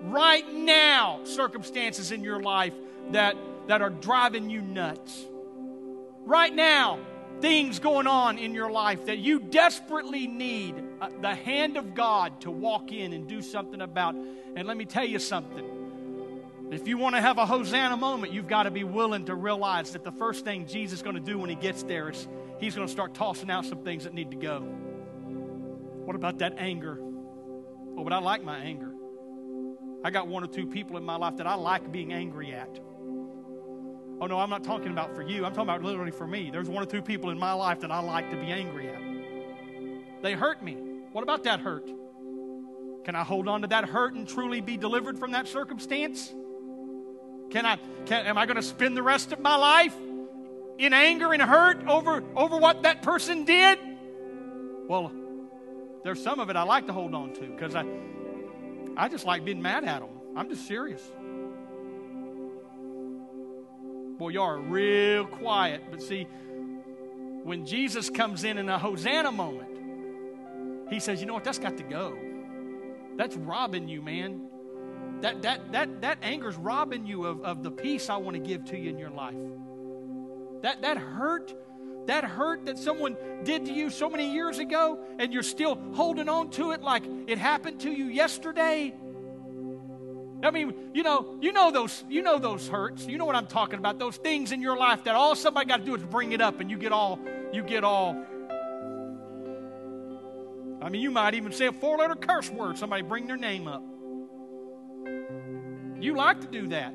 Right 0.01 0.49
now, 0.53 1.19
circumstances 1.25 2.13
in 2.13 2.23
your 2.23 2.41
life 2.41 2.73
that, 3.11 3.35
that 3.67 3.81
are 3.81 3.89
driving 3.89 4.49
you 4.49 4.61
nuts. 4.61 5.25
Right 6.25 6.55
now, 6.55 6.99
things 7.41 7.79
going 7.79 8.07
on 8.07 8.37
in 8.37 8.53
your 8.53 8.71
life 8.71 9.07
that 9.07 9.17
you 9.17 9.41
desperately 9.41 10.27
need 10.27 10.81
uh, 11.01 11.09
the 11.21 11.35
hand 11.35 11.75
of 11.75 11.93
God 11.93 12.39
to 12.41 12.51
walk 12.51 12.93
in 12.93 13.11
and 13.11 13.27
do 13.27 13.41
something 13.41 13.81
about. 13.81 14.15
And 14.15 14.65
let 14.65 14.77
me 14.77 14.85
tell 14.85 15.05
you 15.05 15.19
something 15.19 15.78
if 16.71 16.87
you 16.87 16.97
want 16.97 17.15
to 17.15 17.21
have 17.21 17.37
a 17.37 17.45
Hosanna 17.45 17.97
moment, 17.97 18.31
you've 18.31 18.47
got 18.47 18.63
to 18.63 18.71
be 18.71 18.83
willing 18.83 19.25
to 19.25 19.35
realize 19.35 19.91
that 19.91 20.03
the 20.03 20.11
first 20.11 20.45
thing 20.45 20.67
Jesus 20.67 20.99
is 20.99 21.03
going 21.03 21.15
to 21.15 21.21
do 21.21 21.39
when 21.39 21.49
he 21.49 21.55
gets 21.55 21.83
there 21.83 22.09
is 22.09 22.27
he's 22.59 22.75
going 22.75 22.87
to 22.87 22.91
start 22.91 23.15
tossing 23.15 23.49
out 23.49 23.65
some 23.65 23.83
things 23.83 24.03
that 24.03 24.13
need 24.13 24.31
to 24.31 24.37
go. 24.37 24.59
What 24.59 26.15
about 26.15 26.39
that 26.39 26.55
anger? 26.57 26.99
Oh, 27.97 28.03
but 28.03 28.13
I 28.13 28.19
like 28.19 28.43
my 28.43 28.57
anger. 28.57 28.93
I 30.03 30.11
got 30.11 30.27
one 30.27 30.43
or 30.43 30.47
two 30.47 30.67
people 30.67 30.97
in 30.97 31.03
my 31.03 31.15
life 31.15 31.37
that 31.37 31.47
I 31.47 31.55
like 31.55 31.91
being 31.91 32.13
angry 32.13 32.53
at. 32.53 32.79
Oh, 34.21 34.27
no, 34.27 34.39
I'm 34.39 34.49
not 34.49 34.63
talking 34.63 34.91
about 34.91 35.15
for 35.15 35.21
you. 35.21 35.45
I'm 35.45 35.51
talking 35.53 35.69
about 35.69 35.81
literally 35.81 36.11
for 36.11 36.27
me. 36.27 36.49
There's 36.51 36.69
one 36.69 36.83
or 36.83 36.85
two 36.85 37.01
people 37.01 37.29
in 37.31 37.39
my 37.39 37.53
life 37.53 37.79
that 37.79 37.91
I 37.91 37.99
like 37.99 38.29
to 38.29 38.37
be 38.37 38.47
angry 38.47 38.89
at. 38.89 39.01
They 40.21 40.33
hurt 40.33 40.61
me. 40.61 40.77
What 41.13 41.23
about 41.23 41.43
that 41.45 41.61
hurt? 41.61 41.89
Can 43.05 43.15
I 43.15 43.23
hold 43.23 43.47
on 43.47 43.61
to 43.61 43.67
that 43.67 43.85
hurt 43.85 44.13
and 44.13 44.27
truly 44.27 44.61
be 44.61 44.77
delivered 44.77 45.17
from 45.17 45.31
that 45.31 45.47
circumstance? 45.47 46.33
Can 47.49 47.65
I, 47.65 47.77
can, 48.05 48.25
am 48.25 48.37
I 48.37 48.45
going 48.45 48.57
to 48.57 48.63
spend 48.63 48.95
the 48.95 49.03
rest 49.03 49.31
of 49.31 49.39
my 49.39 49.55
life 49.55 49.95
in 50.77 50.93
anger 50.93 51.33
and 51.33 51.41
hurt 51.41 51.85
over, 51.87 52.23
over 52.35 52.57
what 52.57 52.83
that 52.83 53.01
person 53.01 53.45
did? 53.45 53.79
Well, 54.87 55.11
there's 56.03 56.21
some 56.21 56.39
of 56.39 56.49
it 56.49 56.55
I 56.55 56.63
like 56.63 56.87
to 56.87 56.93
hold 56.93 57.13
on 57.13 57.33
to 57.33 57.41
because 57.41 57.75
I, 57.75 57.85
I 58.95 59.09
just 59.09 59.25
like 59.25 59.43
being 59.43 59.61
mad 59.61 59.83
at 59.83 59.99
them. 59.99 60.09
I'm 60.35 60.49
just 60.49 60.67
serious. 60.67 61.01
Boy, 64.17 64.29
y'all 64.29 64.43
are 64.43 64.59
real 64.59 65.25
quiet. 65.25 65.83
But 65.89 66.01
see, 66.01 66.27
when 67.43 67.65
Jesus 67.65 68.09
comes 68.09 68.43
in 68.43 68.57
in 68.57 68.69
a 68.69 68.77
Hosanna 68.77 69.31
moment, 69.31 69.69
he 70.89 70.99
says, 70.99 71.19
You 71.19 71.25
know 71.25 71.33
what? 71.33 71.43
That's 71.43 71.59
got 71.59 71.77
to 71.77 71.83
go. 71.83 72.17
That's 73.15 73.35
robbing 73.35 73.87
you, 73.87 74.01
man. 74.01 74.49
That, 75.21 75.41
that, 75.41 75.71
that, 75.73 76.01
that 76.01 76.19
anger's 76.21 76.55
robbing 76.55 77.05
you 77.05 77.25
of, 77.25 77.43
of 77.43 77.61
the 77.61 77.71
peace 77.71 78.09
I 78.09 78.17
want 78.17 78.35
to 78.35 78.39
give 78.41 78.65
to 78.65 78.77
you 78.77 78.89
in 78.89 78.97
your 78.97 79.09
life. 79.09 79.35
That, 80.61 80.81
that 80.81 80.97
hurt, 80.97 81.53
that 82.07 82.23
hurt 82.23 82.65
that 82.65 82.77
someone 82.77 83.17
did 83.43 83.65
to 83.65 83.73
you 83.73 83.89
so 83.89 84.09
many 84.09 84.31
years 84.33 84.59
ago, 84.59 84.99
and 85.17 85.33
you're 85.33 85.43
still 85.43 85.77
holding 85.93 86.29
on 86.29 86.51
to 86.51 86.71
it 86.71 86.81
like 86.81 87.03
it 87.27 87.37
happened 87.37 87.81
to 87.81 87.91
you 87.91 88.05
yesterday. 88.05 88.95
I 90.41 90.51
mean, 90.51 90.73
you 90.93 91.03
know, 91.03 91.37
you 91.41 91.51
know 91.51 91.69
those, 91.69 92.05
you 92.07 92.21
know 92.21 92.39
those 92.39 92.69
hurts. 92.69 93.05
You 93.05 93.17
know 93.17 93.25
what 93.25 93.35
I'm 93.35 93.47
talking 93.47 93.77
about. 93.77 93.99
Those 93.99 94.15
things 94.15 94.53
in 94.53 94.61
your 94.61 94.77
life 94.77 95.03
that 95.03 95.15
all 95.15 95.35
somebody 95.35 95.67
got 95.67 95.77
to 95.77 95.85
do 95.85 95.95
is 95.95 96.03
bring 96.03 96.31
it 96.31 96.39
up, 96.39 96.61
and 96.61 96.71
you 96.71 96.77
get 96.77 96.93
all, 96.93 97.19
you 97.51 97.61
get 97.61 97.83
all. 97.83 98.25
I 100.81 100.87
mean, 100.87 101.01
you 101.01 101.11
might 101.11 101.33
even 101.33 101.51
say 101.51 101.65
a 101.65 101.73
four-letter 101.73 102.15
curse 102.15 102.49
word. 102.49 102.77
Somebody 102.77 103.01
bring 103.01 103.27
their 103.27 103.35
name 103.35 103.67
up. 103.67 103.83
You 105.99 106.15
like 106.15 106.41
to 106.41 106.47
do 106.47 106.67
that. 106.69 106.93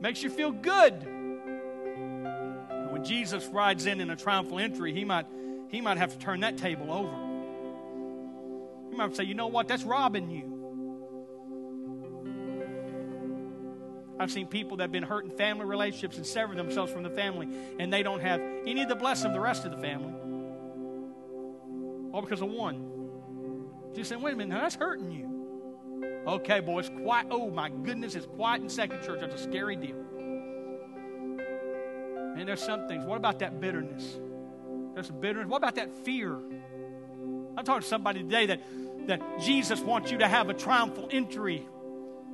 Makes 0.00 0.22
you 0.22 0.30
feel 0.30 0.52
good. 0.52 0.92
When 2.90 3.04
Jesus 3.04 3.46
rides 3.46 3.86
in 3.86 4.00
in 4.00 4.10
a 4.10 4.16
triumphal 4.16 4.58
entry, 4.58 4.92
he 4.92 5.04
might, 5.04 5.26
he 5.68 5.80
might 5.80 5.98
have 5.98 6.12
to 6.12 6.18
turn 6.18 6.40
that 6.40 6.56
table 6.56 6.92
over. 6.92 7.14
He 8.90 8.96
might 8.96 9.14
say, 9.16 9.24
you 9.24 9.34
know 9.34 9.48
what? 9.48 9.68
That's 9.68 9.84
robbing 9.84 10.30
you. 10.30 10.56
I've 14.18 14.30
seen 14.30 14.46
people 14.46 14.76
that 14.76 14.84
have 14.84 14.92
been 14.92 15.02
hurt 15.02 15.24
in 15.24 15.30
family 15.30 15.64
relationships 15.64 16.18
and 16.18 16.26
severed 16.26 16.58
themselves 16.58 16.92
from 16.92 17.02
the 17.02 17.10
family, 17.10 17.48
and 17.78 17.90
they 17.90 18.02
don't 18.02 18.20
have 18.20 18.40
any 18.66 18.82
of 18.82 18.88
the 18.88 18.96
blessing 18.96 19.28
of 19.28 19.32
the 19.32 19.40
rest 19.40 19.64
of 19.64 19.70
the 19.70 19.78
family. 19.78 20.12
All 22.12 22.20
because 22.20 22.42
of 22.42 22.50
one. 22.50 22.86
Just 23.94 24.10
saying, 24.10 24.20
wait 24.20 24.34
a 24.34 24.36
minute, 24.36 24.54
now 24.54 24.60
that's 24.60 24.74
hurting 24.74 25.10
you. 25.10 25.29
Okay, 26.26 26.60
boys, 26.60 26.90
quiet. 27.02 27.26
Oh 27.30 27.50
my 27.50 27.70
goodness, 27.70 28.14
it's 28.14 28.26
quiet 28.26 28.62
in 28.62 28.68
second 28.68 29.02
church. 29.02 29.20
That's 29.20 29.34
a 29.34 29.42
scary 29.42 29.76
deal. 29.76 29.96
And 32.36 32.48
there's 32.48 32.62
some 32.62 32.86
things. 32.88 33.04
What 33.04 33.16
about 33.16 33.38
that 33.40 33.60
bitterness? 33.60 34.18
There's 34.94 35.08
some 35.08 35.20
bitterness. 35.20 35.48
What 35.48 35.58
about 35.58 35.76
that 35.76 36.04
fear? 36.04 36.34
I'm 36.34 37.64
talking 37.64 37.82
to 37.82 37.88
somebody 37.88 38.22
today 38.22 38.46
that, 38.46 38.62
that 39.06 39.20
Jesus 39.40 39.80
wants 39.80 40.10
you 40.10 40.18
to 40.18 40.28
have 40.28 40.48
a 40.48 40.54
triumphal 40.54 41.08
entry, 41.10 41.66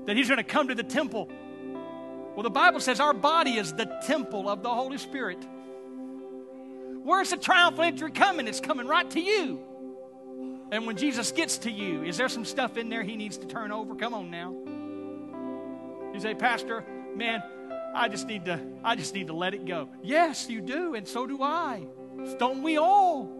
that 0.04 0.16
He's 0.16 0.28
going 0.28 0.38
to 0.38 0.44
come 0.44 0.68
to 0.68 0.74
the 0.74 0.82
temple 0.82 1.30
well, 2.36 2.42
the 2.42 2.50
Bible 2.50 2.80
says 2.80 3.00
our 3.00 3.14
body 3.14 3.52
is 3.52 3.72
the 3.72 3.86
temple 4.06 4.46
of 4.46 4.62
the 4.62 4.68
Holy 4.68 4.98
Spirit. 4.98 5.38
Where's 7.02 7.30
the 7.30 7.38
triumphal 7.38 7.84
entry 7.84 8.10
coming? 8.10 8.46
It's 8.46 8.60
coming 8.60 8.86
right 8.86 9.10
to 9.12 9.20
you. 9.20 9.58
And 10.70 10.86
when 10.86 10.96
Jesus 10.96 11.30
gets 11.32 11.58
to 11.58 11.70
you, 11.70 12.02
is 12.02 12.16
there 12.16 12.28
some 12.28 12.44
stuff 12.44 12.76
in 12.76 12.88
there 12.88 13.02
he 13.02 13.16
needs 13.16 13.38
to 13.38 13.46
turn 13.46 13.70
over? 13.70 13.94
Come 13.94 14.14
on 14.14 14.30
now. 14.30 14.54
You 16.12 16.20
say, 16.20 16.34
Pastor, 16.34 16.84
man, 17.14 17.42
I 17.94 18.08
just 18.08 18.26
need 18.26 18.44
to, 18.46 18.60
I 18.82 18.96
just 18.96 19.14
need 19.14 19.28
to 19.28 19.32
let 19.32 19.54
it 19.54 19.64
go. 19.64 19.88
Yes, 20.02 20.48
you 20.50 20.60
do, 20.60 20.94
and 20.94 21.06
so 21.06 21.26
do 21.26 21.42
I. 21.42 21.86
Don't 22.38 22.62
we 22.62 22.78
all? 22.78 23.30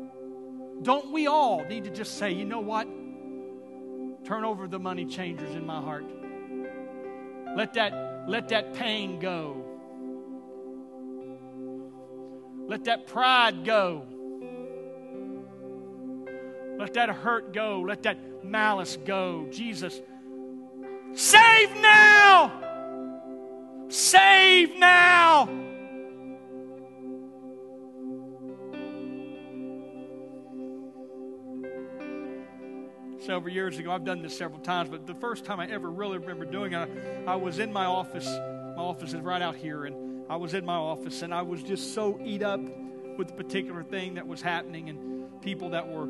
Don't 0.82 1.10
we 1.10 1.26
all 1.26 1.64
need 1.64 1.84
to 1.84 1.90
just 1.90 2.18
say, 2.18 2.32
you 2.32 2.44
know 2.44 2.60
what? 2.60 2.86
Turn 4.24 4.44
over 4.44 4.68
the 4.68 4.78
money 4.78 5.04
changers 5.04 5.54
in 5.54 5.66
my 5.66 5.80
heart. 5.80 6.04
Let 7.56 7.74
that 7.74 8.28
let 8.28 8.48
that 8.48 8.74
pain 8.74 9.18
go. 9.18 9.64
Let 12.66 12.84
that 12.84 13.06
pride 13.06 13.64
go. 13.64 14.04
Let 16.78 16.94
that 16.94 17.08
hurt 17.08 17.52
go. 17.52 17.80
Let 17.80 18.02
that 18.04 18.44
malice 18.44 18.96
go. 19.04 19.48
Jesus, 19.50 20.00
save 21.14 21.70
now! 21.76 22.52
Save 23.88 24.76
now! 24.78 25.48
several 33.26 33.52
years 33.52 33.76
ago. 33.78 33.90
I've 33.90 34.04
done 34.04 34.22
this 34.22 34.38
several 34.38 34.60
times, 34.60 34.88
but 34.88 35.04
the 35.04 35.14
first 35.14 35.44
time 35.44 35.58
I 35.58 35.66
ever 35.66 35.90
really 35.90 36.18
remember 36.18 36.44
doing 36.44 36.72
it, 36.72 36.88
I, 37.26 37.32
I 37.32 37.34
was 37.34 37.58
in 37.58 37.72
my 37.72 37.84
office. 37.84 38.24
My 38.24 38.82
office 38.82 39.12
is 39.12 39.20
right 39.20 39.42
out 39.42 39.56
here, 39.56 39.84
and 39.84 40.30
I 40.30 40.36
was 40.36 40.54
in 40.54 40.64
my 40.64 40.76
office, 40.76 41.22
and 41.22 41.34
I 41.34 41.42
was 41.42 41.62
just 41.62 41.92
so 41.92 42.20
eat 42.24 42.44
up 42.44 42.60
with 43.18 43.28
the 43.28 43.34
particular 43.34 43.82
thing 43.82 44.14
that 44.14 44.26
was 44.26 44.40
happening 44.42 44.88
and 44.88 45.40
people 45.42 45.70
that 45.70 45.88
were 45.88 46.08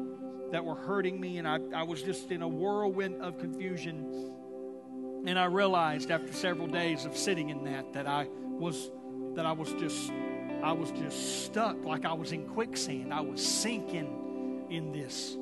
that 0.53 0.65
were 0.65 0.75
hurting 0.75 1.21
me, 1.21 1.39
and 1.39 1.47
I, 1.47 1.59
I 1.75 1.83
was 1.83 2.03
just 2.03 2.31
in 2.31 2.43
a 2.43 2.49
whirlwind 2.49 3.21
of 3.23 3.39
confusion. 3.39 4.33
And 5.27 5.39
I 5.39 5.47
realized 5.47 6.11
after 6.11 6.33
several 6.33 6.69
days 6.69 7.05
of 7.05 7.17
sitting 7.17 7.51
in 7.51 7.65
that 7.65 7.93
that 7.95 8.07
I 8.07 8.29
was 8.45 8.91
that 9.35 9.45
I 9.45 9.53
was 9.53 9.73
just 9.75 10.13
I 10.63 10.73
was 10.73 10.91
just 10.93 11.45
stuck 11.45 11.85
like 11.85 12.05
I 12.05 12.13
was 12.13 12.33
in 12.33 12.47
quicksand. 12.47 13.13
I 13.13 13.21
was 13.21 13.45
sinking 13.45 14.67
in 14.71 14.93
this 14.93 15.37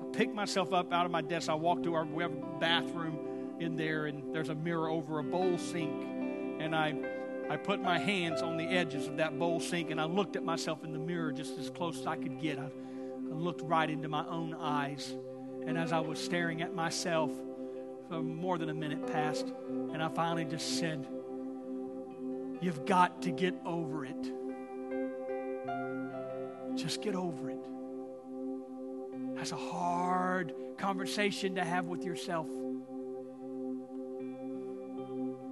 I 0.00 0.16
picked 0.16 0.34
myself 0.34 0.72
up 0.72 0.92
out 0.92 1.06
of 1.06 1.12
my 1.12 1.22
desk. 1.22 1.48
I 1.48 1.54
walked 1.54 1.84
to 1.84 1.94
our 1.94 2.04
we 2.04 2.22
have 2.22 2.32
a 2.32 2.58
bathroom 2.60 3.18
in 3.60 3.76
there, 3.76 4.06
and 4.06 4.34
there's 4.34 4.48
a 4.48 4.54
mirror 4.54 4.88
over 4.88 5.18
a 5.18 5.24
bowl 5.24 5.58
sink. 5.58 5.92
And 6.60 6.74
I, 6.74 6.94
I 7.50 7.56
put 7.56 7.82
my 7.82 7.98
hands 7.98 8.42
on 8.42 8.56
the 8.56 8.64
edges 8.64 9.08
of 9.08 9.16
that 9.16 9.36
bowl 9.36 9.58
sink, 9.58 9.90
and 9.90 10.00
I 10.00 10.04
looked 10.04 10.36
at 10.36 10.44
myself 10.44 10.84
in 10.84 10.92
the 10.92 11.00
mirror 11.00 11.32
just 11.32 11.58
as 11.58 11.68
close 11.68 11.98
as 11.98 12.06
I 12.06 12.14
could 12.14 12.40
get. 12.40 12.60
I, 12.60 12.66
I 12.66 13.34
looked 13.34 13.62
right 13.62 13.90
into 13.90 14.08
my 14.08 14.24
own 14.28 14.54
eyes. 14.54 15.16
And 15.66 15.76
as 15.76 15.92
I 15.92 15.98
was 15.98 16.20
staring 16.20 16.62
at 16.62 16.76
myself, 16.76 17.32
for 18.08 18.22
more 18.22 18.56
than 18.56 18.70
a 18.70 18.74
minute 18.74 19.04
passed, 19.08 19.52
and 19.68 20.00
I 20.00 20.06
finally 20.10 20.44
just 20.44 20.78
said, 20.78 21.08
You've 22.60 22.86
got 22.86 23.22
to 23.22 23.32
get 23.32 23.54
over 23.66 24.04
it. 24.04 24.32
Just 26.76 27.02
get 27.02 27.16
over 27.16 27.50
it. 27.50 27.58
That's 29.34 29.50
a 29.50 29.56
hard 29.56 30.54
conversation 30.76 31.56
to 31.56 31.64
have 31.64 31.86
with 31.86 32.04
yourself. 32.04 32.46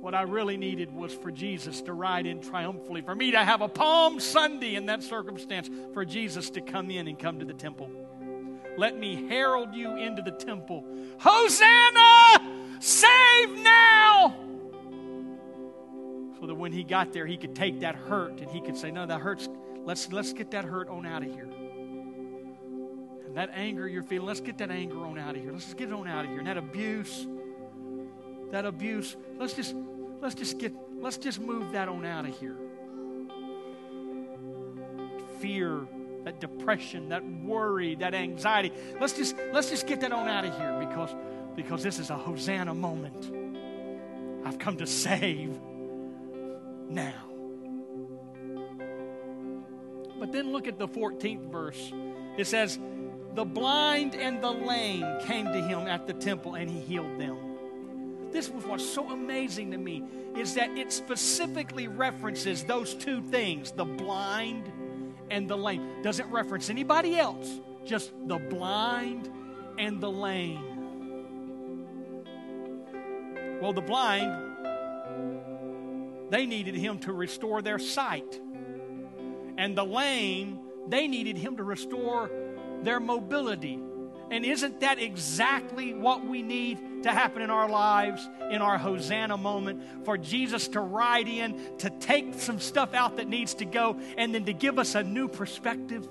What 0.09 0.14
I 0.14 0.23
really 0.23 0.57
needed 0.57 0.90
was 0.90 1.12
for 1.12 1.31
Jesus 1.31 1.83
to 1.83 1.92
ride 1.92 2.25
in 2.25 2.40
triumphantly, 2.40 3.03
for 3.03 3.14
me 3.14 3.33
to 3.33 3.44
have 3.44 3.61
a 3.61 3.68
Palm 3.68 4.21
Sunday 4.21 4.75
in 4.75 4.87
that 4.87 5.03
circumstance, 5.03 5.68
for 5.92 6.03
Jesus 6.03 6.49
to 6.49 6.62
come 6.62 6.90
in 6.90 7.09
and 7.09 7.18
come 7.18 7.40
to 7.40 7.44
the 7.44 7.53
temple. 7.53 7.90
Let 8.79 8.99
me 8.99 9.29
herald 9.29 9.75
you 9.75 9.97
into 9.99 10.23
the 10.23 10.31
temple. 10.31 10.87
Hosanna! 11.18 12.79
Save 12.81 13.59
now! 13.59 14.35
So 16.40 16.47
that 16.47 16.55
when 16.55 16.73
he 16.73 16.85
got 16.85 17.12
there, 17.12 17.27
he 17.27 17.37
could 17.37 17.55
take 17.55 17.81
that 17.81 17.94
hurt 17.94 18.40
and 18.40 18.51
he 18.51 18.62
could 18.62 18.79
say, 18.79 18.90
No, 18.90 19.05
that 19.05 19.21
hurts. 19.21 19.47
Let's, 19.85 20.11
let's 20.11 20.33
get 20.33 20.53
that 20.53 20.64
hurt 20.64 20.88
on 20.88 21.05
out 21.05 21.23
of 21.23 21.31
here 21.31 21.51
that 23.35 23.51
anger 23.53 23.87
you're 23.87 24.03
feeling, 24.03 24.27
let's 24.27 24.40
get 24.40 24.57
that 24.59 24.71
anger 24.71 25.05
on 25.05 25.18
out 25.18 25.37
of 25.37 25.42
here. 25.42 25.53
Let's 25.53 25.66
just 25.66 25.77
get 25.77 25.90
it 25.90 25.92
on 25.92 26.09
out 26.09 26.25
of 26.25 26.31
here. 26.31 26.38
And 26.38 26.49
that 26.49 26.57
abuse, 26.57 27.27
that 28.51 28.64
abuse, 28.64 29.14
let's 29.38 29.53
just 29.53 29.75
let's 30.20 30.35
just 30.35 30.59
get 30.59 30.72
let's 31.00 31.16
just 31.16 31.40
move 31.40 31.72
that 31.72 31.88
on 31.88 32.04
out 32.04 32.26
of 32.26 32.38
here. 32.38 32.57
Fear, 35.40 35.87
that 36.24 36.40
depression, 36.40 37.11
that 37.11 37.24
worry, 37.24 37.94
that 37.96 38.14
anxiety. 38.14 38.72
Let's 39.00 39.12
just 39.12 39.37
let's 39.52 39.70
just 39.70 39.87
get 39.87 40.00
that 40.00 40.12
on 40.12 40.28
out 40.28 40.44
of 40.44 40.57
here 40.57 40.76
because 40.81 41.14
because 41.57 41.83
this 41.83 41.98
is 41.98 42.11
a 42.11 42.16
Hosanna 42.16 42.74
moment. 42.74 43.33
I've 44.44 44.59
come 44.59 44.76
to 44.78 44.87
save 44.87 45.59
now. 46.88 47.12
But 50.18 50.33
then 50.33 50.52
look 50.52 50.66
at 50.66 50.78
the 50.78 50.88
14th 50.88 51.50
verse. 51.50 51.92
It 52.37 52.46
says, 52.46 52.78
the 53.35 53.44
blind 53.44 54.14
and 54.14 54.42
the 54.42 54.50
lame 54.50 55.04
came 55.26 55.46
to 55.46 55.61
him 55.61 55.87
at 55.87 56.07
the 56.07 56.12
temple 56.12 56.54
and 56.54 56.68
he 56.70 56.81
healed 56.81 57.20
them. 57.20 57.48
This 58.33 58.51
was 58.51 58.64
what's 58.64 58.87
so 58.87 59.11
amazing 59.11 59.71
to 59.73 59.79
me 59.79 60.05
is 60.37 60.55
that 60.55 60.77
it 60.77 60.93
specifically 60.93 61.88
references 61.88 62.64
those 62.64 62.95
two 62.95 63.23
things, 63.23 63.73
the 63.73 63.85
blind 63.85 64.71
and 65.31 65.49
the 65.49 65.57
lame. 65.57 66.03
Doesn't 66.03 66.31
reference 66.31 66.71
anybody 66.71 67.19
else, 67.19 67.61
just 67.85 68.12
the 68.27 68.38
blind 68.38 69.31
and 69.79 70.01
the 70.01 70.11
lame. 70.11 70.64
Well, 73.61 73.73
the 73.73 73.81
blind, 73.81 74.57
they 76.31 76.47
needed 76.47 76.75
him 76.77 76.99
to 77.01 77.12
restore 77.12 77.62
their 77.62 77.79
sight. 77.79 78.41
And 79.57 79.77
the 79.77 79.85
lame, 79.85 80.61
they 80.87 81.09
needed 81.09 81.37
him 81.37 81.57
to 81.57 81.64
restore 81.64 82.31
their 82.83 83.01
mobility. 83.01 83.81
And 84.31 84.45
isn't 84.45 84.81
that 84.81 84.99
exactly 84.99 85.95
what 85.95 86.27
we 86.27 86.43
need 86.43 87.03
to 87.05 87.11
happen 87.11 87.41
in 87.41 87.51
our 87.51 87.69
lives 87.69 88.29
in 88.51 88.61
our 88.61 88.77
Hosanna 88.77 89.37
moment? 89.37 90.05
For 90.05 90.19
Jesus 90.19 90.69
to 90.69 90.81
ride 90.81 91.29
in, 91.29 91.59
to 91.79 91.91
take 91.91 92.35
some 92.35 92.61
stuff 92.61 92.95
out 92.95 93.17
that 93.17 93.29
needs 93.29 93.55
to 93.55 93.64
go, 93.64 93.99
and 94.17 94.35
then 94.35 94.45
to 94.45 94.53
give 94.53 94.79
us 94.79 94.95
a 94.95 95.03
new 95.03 95.29
perspective, 95.29 96.07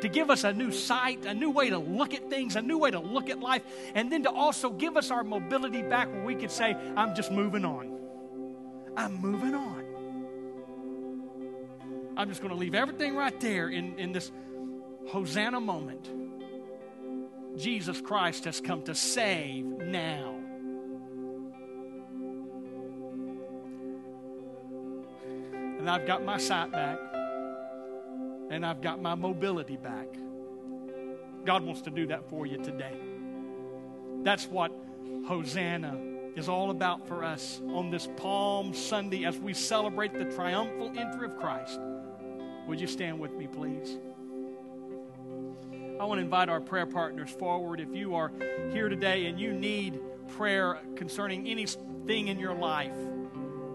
to 0.00 0.08
give 0.08 0.30
us 0.30 0.44
a 0.44 0.52
new 0.52 0.70
sight, 0.70 1.26
a 1.26 1.34
new 1.34 1.50
way 1.50 1.70
to 1.70 1.78
look 1.78 2.14
at 2.14 2.30
things, 2.30 2.56
a 2.56 2.62
new 2.62 2.78
way 2.78 2.90
to 2.90 3.00
look 3.00 3.28
at 3.28 3.40
life, 3.40 3.62
and 3.94 4.10
then 4.10 4.22
to 4.22 4.30
also 4.30 4.70
give 4.70 4.96
us 4.96 5.10
our 5.10 5.24
mobility 5.24 5.82
back 5.82 6.08
where 6.08 6.24
we 6.24 6.34
could 6.34 6.50
say, 6.50 6.74
I'm 6.96 7.14
just 7.14 7.30
moving 7.30 7.64
on. 7.64 7.98
I'm 8.96 9.20
moving 9.20 9.54
on. 9.54 9.84
I'm 12.16 12.28
just 12.28 12.40
going 12.40 12.52
to 12.52 12.58
leave 12.58 12.74
everything 12.74 13.14
right 13.14 13.38
there 13.40 13.68
in, 13.68 13.96
in 13.98 14.12
this 14.12 14.32
Hosanna 15.06 15.60
moment. 15.60 16.10
Jesus 17.58 18.00
Christ 18.00 18.44
has 18.44 18.60
come 18.60 18.82
to 18.84 18.94
save 18.94 19.64
now. 19.64 20.36
And 25.78 25.90
I've 25.90 26.06
got 26.06 26.24
my 26.24 26.38
sight 26.38 26.70
back, 26.70 26.98
and 28.50 28.64
I've 28.64 28.80
got 28.80 29.02
my 29.02 29.14
mobility 29.14 29.76
back. 29.76 30.06
God 31.44 31.64
wants 31.64 31.82
to 31.82 31.90
do 31.90 32.06
that 32.08 32.28
for 32.28 32.46
you 32.46 32.58
today. 32.58 32.96
That's 34.22 34.46
what 34.46 34.72
Hosanna 35.26 35.98
is 36.36 36.48
all 36.48 36.70
about 36.70 37.08
for 37.08 37.24
us 37.24 37.60
on 37.72 37.90
this 37.90 38.08
Palm 38.16 38.72
Sunday 38.72 39.24
as 39.24 39.38
we 39.38 39.52
celebrate 39.52 40.12
the 40.12 40.26
triumphal 40.26 40.92
entry 40.96 41.26
of 41.26 41.36
Christ. 41.36 41.80
Would 42.68 42.80
you 42.80 42.86
stand 42.86 43.18
with 43.18 43.32
me, 43.32 43.46
please? 43.46 43.96
I 46.00 46.04
want 46.04 46.18
to 46.18 46.24
invite 46.24 46.48
our 46.48 46.60
prayer 46.60 46.86
partners 46.86 47.30
forward. 47.30 47.80
If 47.80 47.92
you 47.92 48.14
are 48.14 48.30
here 48.70 48.88
today 48.88 49.26
and 49.26 49.38
you 49.38 49.52
need 49.52 50.00
prayer 50.28 50.78
concerning 50.94 51.48
anything 51.48 52.28
in 52.28 52.38
your 52.38 52.54
life, 52.54 52.94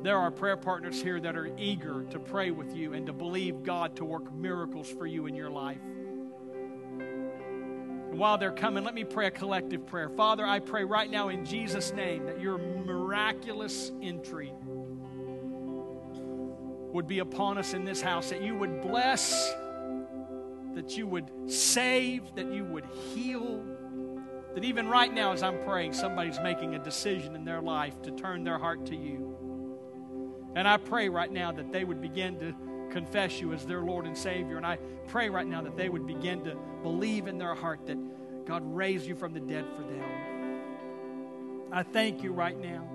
there 0.03 0.17
are 0.17 0.31
prayer 0.31 0.55
partners 0.55 1.01
here 1.01 1.19
that 1.19 1.35
are 1.35 1.49
eager 1.57 2.05
to 2.11 2.19
pray 2.19 2.51
with 2.51 2.73
you 2.75 2.93
and 2.93 3.05
to 3.07 3.13
believe 3.13 3.63
God 3.63 3.97
to 3.97 4.05
work 4.05 4.33
miracles 4.33 4.89
for 4.89 5.05
you 5.05 5.25
in 5.25 5.35
your 5.35 5.49
life. 5.49 5.81
And 8.09 8.17
while 8.17 8.37
they're 8.37 8.51
coming, 8.51 8.85
let 8.85 8.93
me 8.93 9.03
pray 9.03 9.27
a 9.27 9.31
collective 9.31 9.85
prayer. 9.85 10.07
Father, 10.07 10.45
I 10.45 10.59
pray 10.59 10.85
right 10.85 11.11
now 11.11 11.27
in 11.27 11.43
Jesus' 11.43 11.91
name 11.91 12.25
that 12.27 12.39
your 12.39 12.57
miraculous 12.57 13.91
entry 14.01 14.53
would 16.93 17.07
be 17.07 17.19
upon 17.19 17.57
us 17.57 17.73
in 17.73 17.83
this 17.83 18.01
house, 18.01 18.29
that 18.29 18.41
you 18.41 18.55
would 18.55 18.81
bless 18.81 19.53
that 20.75 20.97
you 20.97 21.07
would 21.07 21.31
save, 21.47 22.35
that 22.35 22.51
you 22.51 22.63
would 22.65 22.85
heal. 23.13 23.63
That 24.55 24.63
even 24.63 24.87
right 24.87 25.11
now, 25.13 25.31
as 25.31 25.43
I'm 25.43 25.59
praying, 25.63 25.93
somebody's 25.93 26.39
making 26.39 26.75
a 26.75 26.79
decision 26.79 27.35
in 27.35 27.43
their 27.43 27.61
life 27.61 28.01
to 28.03 28.11
turn 28.11 28.43
their 28.43 28.57
heart 28.57 28.85
to 28.87 28.95
you. 28.95 29.35
And 30.55 30.67
I 30.67 30.77
pray 30.77 31.09
right 31.09 31.31
now 31.31 31.51
that 31.51 31.71
they 31.71 31.83
would 31.83 32.01
begin 32.01 32.39
to 32.39 32.53
confess 32.91 33.39
you 33.41 33.53
as 33.53 33.65
their 33.65 33.81
Lord 33.81 34.05
and 34.05 34.15
Savior. 34.15 34.57
And 34.57 34.65
I 34.65 34.77
pray 35.07 35.29
right 35.29 35.47
now 35.47 35.61
that 35.61 35.75
they 35.75 35.89
would 35.89 36.05
begin 36.05 36.43
to 36.43 36.55
believe 36.83 37.27
in 37.27 37.39
their 37.39 37.55
heart 37.55 37.87
that 37.87 37.97
God 38.45 38.61
raised 38.63 39.07
you 39.07 39.15
from 39.15 39.33
the 39.33 39.39
dead 39.39 39.65
for 39.75 39.81
them. 39.81 40.03
I 41.71 41.81
thank 41.81 42.21
you 42.21 42.31
right 42.31 42.57
now 42.57 42.87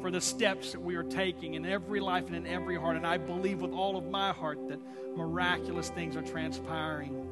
for 0.00 0.10
the 0.10 0.20
steps 0.20 0.72
that 0.72 0.80
we 0.80 0.96
are 0.96 1.02
taking 1.02 1.54
in 1.54 1.66
every 1.66 2.00
life 2.00 2.26
and 2.26 2.36
in 2.36 2.46
every 2.46 2.76
heart. 2.76 2.96
And 2.96 3.06
I 3.06 3.18
believe 3.18 3.60
with 3.60 3.72
all 3.72 3.96
of 3.96 4.08
my 4.08 4.32
heart 4.32 4.68
that 4.68 4.78
miraculous 5.16 5.90
things 5.90 6.16
are 6.16 6.22
transpiring. 6.22 7.28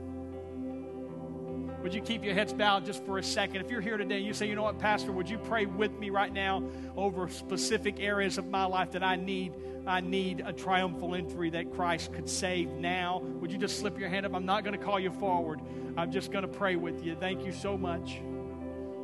Would 1.82 1.94
you 1.94 2.00
keep 2.00 2.24
your 2.24 2.34
heads 2.34 2.52
bowed 2.52 2.84
just 2.84 3.04
for 3.04 3.18
a 3.18 3.22
second? 3.22 3.64
If 3.64 3.70
you're 3.70 3.80
here 3.80 3.96
today, 3.96 4.18
you 4.18 4.32
say, 4.32 4.48
you 4.48 4.56
know 4.56 4.64
what, 4.64 4.78
Pastor, 4.78 5.12
would 5.12 5.30
you 5.30 5.38
pray 5.38 5.66
with 5.66 5.92
me 5.98 6.10
right 6.10 6.32
now 6.32 6.68
over 6.96 7.28
specific 7.28 8.00
areas 8.00 8.38
of 8.38 8.48
my 8.48 8.64
life 8.64 8.90
that 8.92 9.04
I 9.04 9.14
need? 9.14 9.52
I 9.86 10.00
need 10.00 10.42
a 10.44 10.52
triumphal 10.52 11.14
entry 11.14 11.50
that 11.50 11.72
Christ 11.72 12.12
could 12.12 12.28
save 12.28 12.72
now. 12.72 13.20
Would 13.40 13.52
you 13.52 13.58
just 13.58 13.78
slip 13.78 14.00
your 14.00 14.08
hand 14.08 14.26
up? 14.26 14.34
I'm 14.34 14.46
not 14.46 14.64
going 14.64 14.76
to 14.76 14.84
call 14.84 14.98
you 14.98 15.12
forward. 15.12 15.60
I'm 15.96 16.10
just 16.10 16.32
going 16.32 16.42
to 16.42 16.48
pray 16.48 16.74
with 16.74 17.04
you. 17.04 17.14
Thank 17.14 17.44
you 17.44 17.52
so 17.52 17.78
much. 17.78 18.20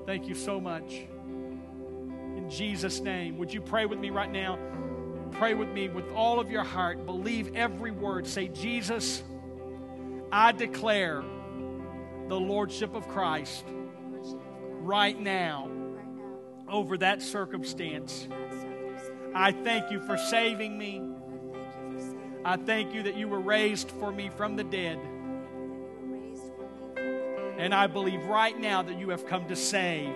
Thank 0.05 0.27
you 0.27 0.35
so 0.35 0.61
much. 0.61 1.07
In 2.42 2.50
Jesus' 2.50 2.98
name, 2.98 3.38
would 3.38 3.55
you 3.55 3.61
pray 3.61 3.87
with 3.87 4.00
me 4.00 4.11
right 4.11 4.31
now? 4.31 4.59
Pray 5.31 5.55
with 5.55 5.68
me 5.68 5.88
with 5.88 6.11
all 6.12 6.40
of 6.40 6.50
your 6.50 6.64
heart. 6.64 7.07
Believe 7.07 7.55
every 7.55 7.92
word. 7.92 8.26
Say, 8.26 8.48
Jesus, 8.48 9.22
I 10.33 10.50
declare 10.50 11.22
the 12.28 12.35
Lordship 12.35 12.96
of 12.96 13.07
Christ 13.07 13.64
right 14.81 15.16
now 15.18 15.70
over 16.68 16.98
that 16.98 17.22
circumstance. 17.22 18.26
I 19.37 19.52
thank 19.52 19.92
you 19.92 20.00
for 20.00 20.18
saving 20.18 20.76
me. 20.76 21.00
I 22.44 22.57
thank 22.57 22.92
you 22.92 23.05
that 23.05 23.16
you 23.16 23.28
were 23.28 23.40
raised 23.40 23.88
for 23.92 24.11
me 24.11 24.31
from 24.37 24.57
the 24.57 24.64
dead. 24.64 24.98
And 27.57 27.72
I 27.72 27.87
believe 27.87 28.24
right 28.24 28.59
now 28.59 28.83
that 28.83 28.98
you 28.98 29.11
have 29.11 29.26
come 29.26 29.46
to 29.46 29.55
save. 29.55 30.12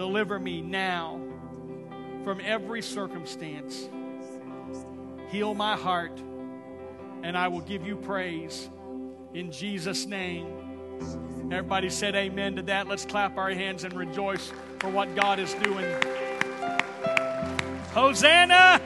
Deliver 0.00 0.38
me 0.38 0.62
now 0.62 1.20
from 2.24 2.40
every 2.42 2.80
circumstance. 2.80 3.90
Heal 5.28 5.52
my 5.52 5.76
heart, 5.76 6.18
and 7.22 7.36
I 7.36 7.48
will 7.48 7.60
give 7.60 7.86
you 7.86 7.96
praise 7.96 8.70
in 9.34 9.52
Jesus' 9.52 10.06
name. 10.06 10.46
Everybody 11.52 11.90
said 11.90 12.14
amen 12.14 12.56
to 12.56 12.62
that. 12.62 12.88
Let's 12.88 13.04
clap 13.04 13.36
our 13.36 13.50
hands 13.50 13.84
and 13.84 13.92
rejoice 13.92 14.50
for 14.78 14.88
what 14.88 15.14
God 15.14 15.38
is 15.38 15.52
doing. 15.56 15.84
Hosanna! 17.92 18.80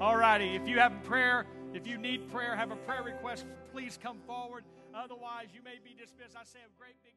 All 0.00 0.16
righty. 0.16 0.54
If 0.54 0.68
you 0.68 0.78
have 0.78 0.92
a 0.92 1.00
prayer, 1.00 1.46
if 1.72 1.84
you 1.84 1.98
need 1.98 2.30
prayer, 2.30 2.54
have 2.54 2.70
a 2.70 2.76
prayer 2.76 3.02
request, 3.02 3.44
please 3.72 3.98
come 4.00 4.18
forward. 4.24 4.62
Otherwise, 4.94 5.48
you 5.52 5.62
may 5.64 5.80
be 5.82 6.00
dismissed. 6.00 6.36
I 6.40 6.44
say 6.44 6.60
a 6.60 6.78
great 6.78 6.94
big 7.02 7.13